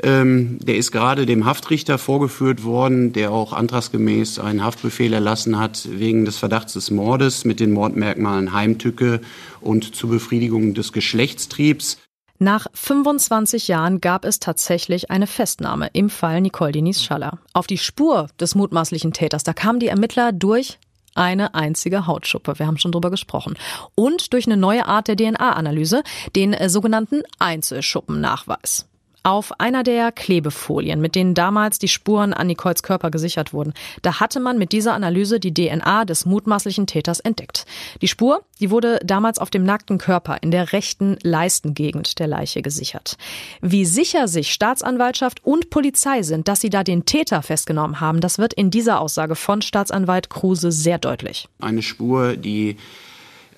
Ähm, 0.01 0.59
der 0.61 0.77
ist 0.77 0.91
gerade 0.91 1.25
dem 1.25 1.45
Haftrichter 1.45 1.97
vorgeführt 1.97 2.63
worden, 2.63 3.11
der 3.11 3.31
auch 3.31 3.51
antragsgemäß 3.51 4.39
einen 4.39 4.63
Haftbefehl 4.63 5.11
erlassen 5.11 5.59
hat 5.59 5.87
wegen 5.91 6.25
des 6.25 6.37
Verdachts 6.37 6.73
des 6.73 6.89
Mordes 6.89 7.43
mit 7.43 7.59
den 7.59 7.71
Mordmerkmalen 7.71 8.53
Heimtücke 8.53 9.19
und 9.59 9.95
zur 9.95 10.09
Befriedigung 10.09 10.73
des 10.73 10.93
Geschlechtstriebs. 10.93 11.97
Nach 12.41 12.67
25 12.73 13.67
Jahren 13.67 13.99
gab 13.99 14.23
es 14.23 14.39
tatsächlich 14.39 15.11
eine 15.11 15.27
Festnahme 15.27 15.89
im 15.91 16.09
Fall 16.09 16.39
Nicole 16.39 16.71
Denise 16.71 17.03
Schaller. 17.03 17.39
Auf 17.51 17.67
die 17.67 17.77
Spur 17.77 18.29
des 18.39 18.55
mutmaßlichen 18.55 19.11
Täters, 19.11 19.43
da 19.43 19.51
kamen 19.51 19.81
die 19.81 19.89
Ermittler 19.89 20.31
durch 20.31 20.79
eine 21.15 21.53
einzige 21.53 22.07
Hautschuppe. 22.07 22.57
Wir 22.57 22.67
haben 22.67 22.77
schon 22.77 22.93
drüber 22.93 23.09
gesprochen. 23.09 23.55
Und 23.95 24.31
durch 24.31 24.45
eine 24.45 24.55
neue 24.55 24.85
Art 24.85 25.09
der 25.09 25.17
DNA-Analyse, 25.17 26.03
den 26.33 26.53
äh, 26.53 26.69
sogenannten 26.69 27.23
Einzelschuppennachweis. 27.39 28.88
Auf 29.23 29.59
einer 29.59 29.83
der 29.83 30.11
Klebefolien, 30.11 31.01
mit 31.01 31.15
denen 31.15 31.33
damals 31.33 31.77
die 31.77 31.87
Spuren 31.87 32.33
an 32.33 32.47
Nicoles 32.47 32.83
Körper 32.83 33.11
gesichert 33.11 33.53
wurden, 33.53 33.73
da 34.01 34.19
hatte 34.19 34.39
man 34.39 34.57
mit 34.57 34.71
dieser 34.71 34.93
Analyse 34.93 35.39
die 35.39 35.53
DNA 35.53 36.05
des 36.05 36.25
mutmaßlichen 36.25 36.87
Täters 36.87 37.19
entdeckt. 37.19 37.65
Die 38.01 38.07
Spur, 38.07 38.43
die 38.59 38.71
wurde 38.71 38.99
damals 39.03 39.39
auf 39.39 39.49
dem 39.49 39.63
nackten 39.63 39.97
Körper 39.97 40.37
in 40.41 40.51
der 40.51 40.71
rechten 40.71 41.17
Leistengegend 41.21 42.19
der 42.19 42.27
Leiche 42.27 42.61
gesichert. 42.61 43.17
Wie 43.61 43.85
sicher 43.85 44.27
sich 44.27 44.53
Staatsanwaltschaft 44.53 45.45
und 45.45 45.69
Polizei 45.69 46.23
sind, 46.23 46.47
dass 46.47 46.61
sie 46.61 46.69
da 46.69 46.83
den 46.83 47.05
Täter 47.05 47.41
festgenommen 47.41 47.99
haben, 47.99 48.21
das 48.21 48.37
wird 48.37 48.53
in 48.53 48.71
dieser 48.71 49.01
Aussage 49.01 49.35
von 49.35 49.61
Staatsanwalt 49.61 50.29
Kruse 50.29 50.71
sehr 50.71 50.97
deutlich. 50.97 51.49
Eine 51.59 51.81
Spur, 51.81 52.37
die 52.37 52.77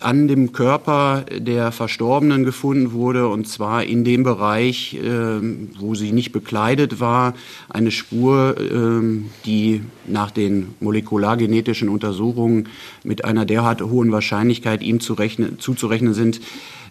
an 0.03 0.27
dem 0.27 0.51
Körper 0.51 1.25
der 1.31 1.72
Verstorbenen 1.72 2.43
gefunden 2.43 2.91
wurde, 2.91 3.27
und 3.27 3.48
zwar 3.48 3.84
in 3.84 4.03
dem 4.03 4.24
Bereich, 4.24 4.96
äh, 4.96 5.41
wo 5.79 5.96
sie 5.96 6.12
nicht 6.12 6.31
bekleidet 6.31 7.00
war, 7.00 7.34
eine 7.70 7.91
Spur, 7.91 8.55
äh, 8.58 9.22
die 9.46 9.81
nach 10.08 10.31
den 10.31 10.75
molekulargenetischen 10.79 11.89
Untersuchungen 11.89 12.70
mit 13.03 13.25
einer 13.25 13.46
derart 13.46 13.81
hohen 13.81 14.12
Wahrscheinlichkeit 14.12 14.81
ihm 14.81 15.00
zu 15.00 15.13
rechnen, 15.13 15.60
zuzurechnen 15.60 16.13
sind, 16.13 16.41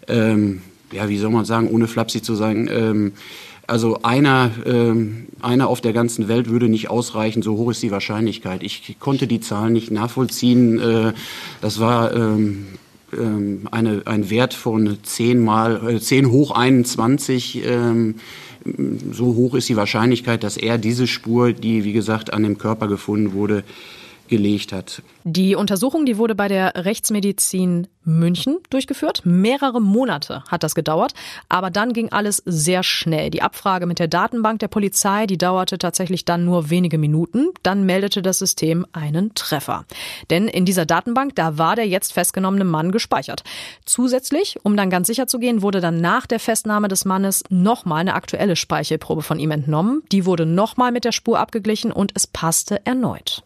ähm, 0.07 0.61
ja, 0.91 1.07
wie 1.09 1.17
soll 1.17 1.31
man 1.31 1.45
sagen, 1.45 1.69
ohne 1.69 1.87
flapsig 1.87 2.23
zu 2.23 2.35
sagen, 2.35 2.67
ähm, 2.69 3.13
also 3.67 3.99
einer, 4.03 4.51
ähm, 4.65 5.27
einer 5.41 5.69
auf 5.69 5.79
der 5.79 5.93
ganzen 5.93 6.27
Welt 6.27 6.49
würde 6.49 6.67
nicht 6.67 6.89
ausreichen, 6.89 7.41
so 7.41 7.55
hoch 7.55 7.71
ist 7.71 7.81
die 7.81 7.91
Wahrscheinlichkeit. 7.91 8.63
Ich 8.63 8.97
konnte 8.99 9.27
die 9.27 9.39
Zahlen 9.39 9.71
nicht 9.71 9.91
nachvollziehen. 9.91 10.77
Äh, 10.79 11.13
das 11.61 11.79
war 11.79 12.13
ähm, 12.13 12.21
ähm, 12.21 12.67
eine, 13.71 14.03
ein 14.05 14.29
Wert 14.29 14.53
von 14.53 14.97
10 15.03 15.43
mal 15.43 15.95
äh, 15.95 15.99
10 15.99 16.31
hoch 16.31 16.51
21 16.51 17.63
ähm, 17.65 18.15
so 19.11 19.35
hoch 19.35 19.55
ist 19.55 19.69
die 19.69 19.75
Wahrscheinlichkeit, 19.75 20.43
dass 20.43 20.57
er 20.57 20.77
diese 20.77 21.07
Spur, 21.07 21.53
die 21.53 21.83
wie 21.83 21.93
gesagt 21.93 22.31
an 22.31 22.43
dem 22.43 22.57
Körper 22.57 22.87
gefunden 22.87 23.33
wurde, 23.33 23.63
gelegt 24.31 24.71
hat. 24.71 25.03
Die 25.23 25.53
Untersuchung, 25.55 26.05
die 26.07 26.17
wurde 26.17 26.33
bei 26.33 26.47
der 26.47 26.73
Rechtsmedizin 26.85 27.87
München 28.03 28.57
durchgeführt. 28.71 29.21
Mehrere 29.25 29.79
Monate 29.79 30.43
hat 30.49 30.63
das 30.63 30.73
gedauert, 30.73 31.13
aber 31.49 31.69
dann 31.69 31.93
ging 31.93 32.11
alles 32.11 32.41
sehr 32.45 32.81
schnell. 32.81 33.29
Die 33.29 33.43
Abfrage 33.43 33.85
mit 33.85 33.99
der 33.99 34.07
Datenbank 34.07 34.59
der 34.59 34.69
Polizei, 34.69 35.27
die 35.27 35.37
dauerte 35.37 35.77
tatsächlich 35.77 36.25
dann 36.25 36.45
nur 36.45 36.71
wenige 36.71 36.97
Minuten. 36.97 37.49
Dann 37.61 37.85
meldete 37.85 38.23
das 38.23 38.39
System 38.39 38.87
einen 38.93 39.35
Treffer. 39.35 39.85
Denn 40.31 40.47
in 40.47 40.65
dieser 40.65 40.87
Datenbank, 40.87 41.35
da 41.35 41.59
war 41.59 41.75
der 41.75 41.87
jetzt 41.87 42.13
festgenommene 42.13 42.65
Mann 42.65 42.91
gespeichert. 42.91 43.43
Zusätzlich, 43.85 44.57
um 44.63 44.75
dann 44.75 44.89
ganz 44.89 45.07
sicher 45.07 45.27
zu 45.27 45.37
gehen, 45.37 45.61
wurde 45.61 45.81
dann 45.81 46.01
nach 46.01 46.25
der 46.25 46.39
Festnahme 46.39 46.87
des 46.87 47.05
Mannes 47.05 47.43
nochmal 47.49 47.99
eine 47.99 48.15
aktuelle 48.15 48.55
Speichelprobe 48.55 49.21
von 49.21 49.37
ihm 49.37 49.51
entnommen. 49.51 50.01
Die 50.11 50.25
wurde 50.25 50.47
nochmal 50.47 50.91
mit 50.91 51.05
der 51.05 51.11
Spur 51.11 51.37
abgeglichen 51.37 51.91
und 51.91 52.13
es 52.15 52.25
passte 52.25 52.83
erneut. 52.85 53.43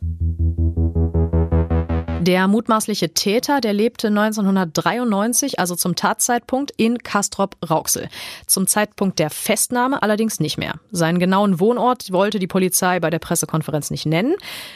Der 2.25 2.47
mutmaßliche 2.47 3.13
Täter, 3.13 3.61
der 3.61 3.71
lebte 3.73 4.07
1993, 4.07 5.59
also 5.59 5.75
zum 5.75 5.95
Tatzeitpunkt, 5.95 6.71
in 6.75 6.97
Kastrop-Rauxel. 6.97 8.09
Zum 8.47 8.65
Zeitpunkt 8.65 9.19
der 9.19 9.29
Festnahme 9.29 10.01
allerdings 10.01 10.39
nicht 10.39 10.57
mehr. 10.57 10.79
Seinen 10.89 11.19
genauen 11.19 11.59
Wohnort 11.59 12.11
wollte 12.11 12.39
die 12.39 12.47
Polizei 12.47 12.99
bei 12.99 13.11
der 13.11 13.19
Pressekonferenz 13.19 13.91
nicht 13.91 14.07
nennen. 14.07 14.33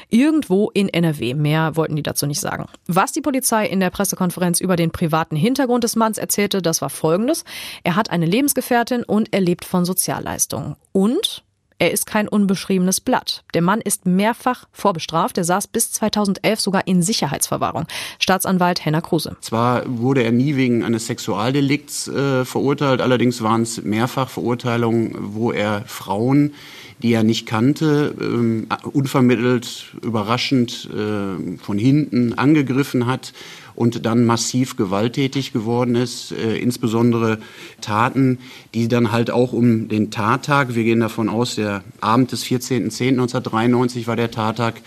Irgendwo 0.10 0.70
in 0.70 0.90
NRW. 0.90 1.34
Mehr 1.34 1.76
wollten 1.76 1.96
die 1.96 2.04
dazu 2.04 2.28
nicht 2.28 2.40
sagen. 2.40 2.68
Was 2.86 3.14
die 3.14 3.22
Polizei 3.22 3.66
in 3.66 3.80
der 3.80 3.90
Pressekonferenz 3.90 4.62
über 4.62 4.76
den 4.76 4.92
privaten 4.92 5.36
Hintergrund 5.36 5.84
des 5.84 5.96
Manns 5.96 6.20
erzählte, 6.20 6.62
das 6.62 6.84
war 6.84 6.92
folgendes. 6.92 7.46
Er 7.82 7.96
hat 7.96 8.12
eine 8.12 8.28
Lebensgefährtin 8.28 9.04
und 9.04 9.30
er 9.34 9.42
lebt 9.42 9.66
von 9.66 9.86
Sozialleistungen. 9.86 10.76
Und 10.92 11.44
er 11.80 11.92
ist 11.92 12.06
kein 12.06 12.28
unbeschriebenes 12.28 13.02
Blatt. 13.02 13.44
Der 13.54 13.62
Mann 13.62 13.82
ist 13.82 14.06
mehrfach 14.06 14.68
vorbestraft. 14.72 15.38
Er 15.38 15.46
saß 15.46 15.68
bis 15.68 15.92
2011 15.94 16.60
sogar 16.60 16.88
in 16.88 17.02
Sicherheitsverwahrung. 17.02 17.86
Staatsanwalt 18.20 18.84
Henna 18.86 19.02
Kruse. 19.02 19.38
Zwar 19.42 19.84
wurde 19.88 20.24
er 20.24 20.32
nie 20.32 20.56
wegen 20.56 20.84
eines 20.84 21.08
Sexualdelikts 21.08 22.10
äh, 22.10 22.46
verurteilt, 22.46 23.02
allerdings 23.02 23.42
waren 23.42 23.64
es 23.64 23.82
mehrfach 23.82 24.30
Verurteilungen, 24.30 25.16
wo 25.20 25.52
er 25.52 25.84
Frauen 25.88 26.54
die 27.02 27.14
er 27.14 27.24
nicht 27.24 27.46
kannte, 27.46 28.14
ähm, 28.20 28.68
unvermittelt, 28.92 29.94
überraschend 30.02 30.90
äh, 30.92 31.58
von 31.58 31.78
hinten 31.78 32.34
angegriffen 32.34 33.06
hat 33.06 33.34
und 33.80 34.06
dann 34.06 34.26
massiv 34.26 34.76
gewalttätig 34.76 35.54
geworden 35.54 35.96
ist, 35.96 36.34
äh, 36.34 36.58
insbesondere 36.58 37.40
Taten, 37.80 38.40
die 38.74 38.90
dann 38.90 39.14
halt 39.14 39.32
auch 39.32 39.54
um 39.54 39.88
den 39.88 40.12
Tattag, 40.12 40.76
wir 40.76 40.84
gehen 40.84 41.00
davon 41.00 41.30
aus, 41.30 41.56
der 41.56 41.86
Abend 42.02 42.34
des 42.34 42.44
14.10.1993 42.44 44.06
war 44.06 44.18
der 44.18 44.32
Tattag, 44.32 44.82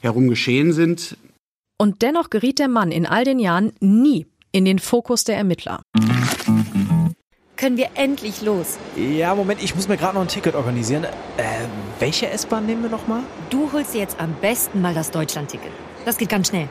herum 0.00 0.28
geschehen 0.28 0.72
sind. 0.72 1.18
Und 1.76 2.00
dennoch 2.00 2.30
geriet 2.30 2.58
der 2.58 2.68
Mann 2.68 2.92
in 2.92 3.04
all 3.04 3.24
den 3.24 3.38
Jahren 3.38 3.72
nie 3.80 4.26
in 4.52 4.64
den 4.64 4.78
Fokus 4.78 5.24
der 5.24 5.36
Ermittler. 5.36 5.82
Können 7.58 7.76
wir 7.76 7.90
endlich 7.94 8.40
los? 8.40 8.78
Ja, 8.96 9.34
Moment, 9.34 9.62
ich 9.62 9.74
muss 9.74 9.86
mir 9.86 9.98
gerade 9.98 10.14
noch 10.14 10.22
ein 10.22 10.28
Ticket 10.28 10.54
organisieren. 10.54 11.04
Äh, 11.04 11.10
welche 11.98 12.30
S-Bahn 12.30 12.64
nehmen 12.64 12.84
wir 12.84 12.90
nochmal? 12.90 13.22
Du 13.50 13.70
holst 13.70 13.92
dir 13.92 13.98
jetzt 13.98 14.18
am 14.18 14.34
besten 14.40 14.80
mal 14.80 14.94
das 14.94 15.10
Deutschland-Ticket. 15.10 15.72
Das 16.06 16.16
geht 16.16 16.30
ganz 16.30 16.48
schnell. 16.48 16.70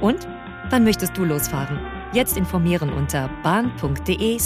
Und? 0.00 0.26
Wann 0.70 0.84
möchtest 0.84 1.16
du 1.16 1.24
losfahren? 1.24 1.78
Jetzt 2.12 2.36
informieren 2.36 2.92
unter 2.92 3.28
bahn.de 3.42 4.38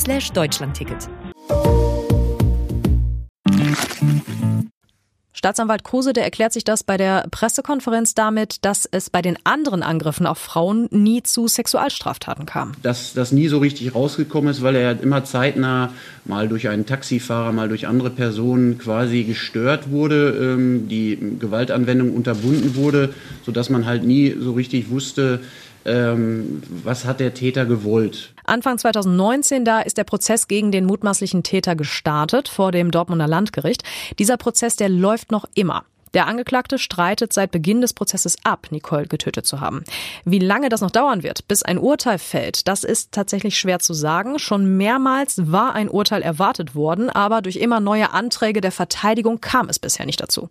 Staatsanwalt 5.42 5.83
Kruse, 5.83 6.12
der 6.12 6.22
erklärt 6.22 6.52
sich 6.52 6.62
das 6.62 6.85
bei 6.85 6.96
der 6.96 7.26
Pressekonferenz 7.33 8.14
damit, 8.14 8.64
dass 8.64 8.88
es 8.88 9.11
bei 9.11 9.22
den 9.22 9.37
anderen 9.42 9.83
Angriffen 9.83 10.24
auf 10.24 10.38
Frauen 10.38 10.87
nie 10.92 11.24
zu 11.24 11.48
Sexualstraftaten 11.48 12.46
kam. 12.46 12.74
Dass 12.85 13.12
das 13.12 13.33
nie 13.33 13.48
so 13.48 13.59
richtig 13.59 13.92
rausgekommen 13.92 14.52
ist, 14.52 14.62
weil 14.62 14.76
er 14.76 15.00
immer 15.00 15.24
zeitnah 15.24 15.92
mal 16.24 16.46
durch 16.46 16.68
einen 16.68 16.87
Taxifahrer, 16.87 17.50
mal 17.50 17.68
durch 17.68 17.88
andere 17.88 18.11
Personen 18.11 18.78
quasi 18.78 19.24
gestört 19.24 19.90
wurde, 19.90 20.31
ähm, 20.40 20.87
die 20.87 21.18
Gewaltanwendung 21.40 22.14
unterbunden 22.14 22.76
wurde, 22.76 23.12
sodass 23.44 23.68
man 23.68 23.85
halt 23.85 24.05
nie 24.05 24.37
so 24.38 24.52
richtig 24.52 24.90
wusste, 24.90 25.40
ähm, 25.85 26.62
was 26.85 27.05
hat 27.05 27.18
der 27.18 27.35
Täter 27.35 27.66
gewollt. 27.66 28.32
Anfang 28.44 28.78
2019, 28.78 29.64
da 29.64 29.81
ist 29.81 29.98
der 29.98 30.05
Prozess 30.05 30.48
gegen 30.48 30.72
den 30.72 30.85
mutmaßlichen 30.85 31.42
Täter 31.42 31.76
gestartet 31.76 32.48
vor 32.48 32.72
dem 32.72 32.90
Dortmunder 32.90 33.28
Landgericht. 33.28 33.83
Dieser 34.18 34.37
Prozess, 34.37 34.76
der 34.76 34.88
läuft 34.88 35.31
noch 35.31 35.44
immer. 35.55 35.85
Der 36.14 36.27
Angeklagte 36.27 36.79
streitet 36.79 37.33
seit 37.33 37.51
Beginn 37.51 37.81
des 37.81 37.94
Prozesses 37.94 38.37
ab, 38.44 38.66
Nicole 38.70 39.07
getötet 39.07 39.46
zu 39.46 39.61
haben. 39.61 39.83
Wie 40.25 40.38
lange 40.38 40.68
das 40.68 40.81
noch 40.81 40.90
dauern 40.90 41.22
wird, 41.22 41.48
bis 41.48 41.62
ein 41.62 41.79
Urteil 41.79 42.18
fällt, 42.18 42.68
das 42.68 42.85
ist 42.85 43.12
tatsächlich 43.12 43.59
schwer 43.59 43.79
zu 43.79 43.94
sagen. 43.94 44.38
Schon 44.38 44.77
mehrmals 44.77 45.51
war 45.51 45.75
ein 45.75 45.88
Urteil 45.88 46.22
erwartet 46.22 46.75
worden, 46.75 47.09
aber 47.09 47.40
durch 47.40 47.57
immer 47.57 47.81
neue 47.81 48.12
Anträge 48.12 48.61
der 48.61 48.72
Verteidigung 48.72 49.40
kam 49.40 49.68
es 49.68 49.79
bisher 49.79 50.07
nicht 50.07 50.20
dazu. 50.20 50.48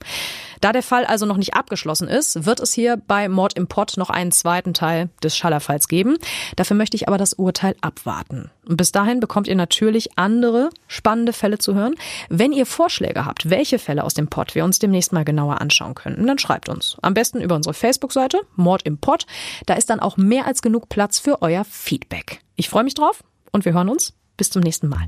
Da 0.62 0.72
der 0.72 0.84
Fall 0.84 1.06
also 1.06 1.26
noch 1.26 1.38
nicht 1.38 1.54
abgeschlossen 1.54 2.08
ist, 2.08 2.46
wird 2.46 2.60
es 2.60 2.74
hier 2.74 2.98
bei 2.98 3.30
Mord 3.30 3.54
im 3.58 3.68
Pott 3.68 3.98
noch 3.98 4.10
einen 4.10 4.32
zweiten 4.32 4.74
Teil 4.74 5.10
des 5.24 5.36
Schallerfalls 5.36 5.88
geben. 5.88 6.18
Dafür 6.56 6.76
möchte 6.78 6.96
ich 6.98 7.08
aber 7.08 7.18
das 7.18 7.34
Urteil 7.34 7.76
abwarten. 7.82 8.52
Und 8.68 8.78
bis 8.78 8.92
dahin 8.92 9.20
bekommt 9.20 9.48
ihr 9.48 9.56
natürlich 9.56 10.18
andere 10.18 10.70
spannende 10.88 11.34
Fälle 11.34 11.58
zu 11.58 11.74
hören. 11.74 11.96
Wenn 12.30 12.52
ihr 12.52 12.66
Vorschläge 12.66 13.26
habt, 13.26 13.50
welche 13.50 13.80
Fälle 13.80 14.04
aus 14.04 14.14
dem 14.14 14.28
Pott 14.28 14.56
wir 14.56 14.64
uns 14.64 14.80
demnächst 14.80 15.14
mal 15.14 15.26
genauer 15.26 15.51
anschauen 15.60 15.96
könnten, 15.96 16.26
dann 16.28 16.40
schreibt 16.40 16.70
uns. 16.70 16.98
Am 17.02 17.14
besten 17.14 17.42
über 17.42 17.56
unsere 17.56 17.74
Facebook-Seite 17.74 18.42
Mord 18.56 18.84
im 18.84 19.00
Pott. 19.00 19.26
Da 19.66 19.74
ist 19.74 19.90
dann 19.90 20.00
auch 20.00 20.18
mehr 20.18 20.46
als 20.46 20.62
genug 20.62 20.88
Platz 20.88 21.20
für 21.20 21.42
euer 21.42 21.66
Feedback. 21.66 22.40
Ich 22.56 22.70
freue 22.70 22.84
mich 22.84 22.94
drauf 22.94 23.24
und 23.52 23.66
wir 23.66 23.74
hören 23.74 23.90
uns. 23.90 24.14
Bis 24.38 24.50
zum 24.50 24.62
nächsten 24.62 24.88
Mal. 24.88 25.08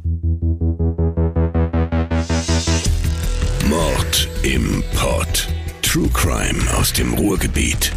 Mord 3.67 4.27
im 4.43 4.83
Pott. 4.95 5.47
True 5.81 6.09
Crime 6.13 6.59
aus 6.77 6.93
dem 6.93 7.13
Ruhrgebiet. 7.13 7.91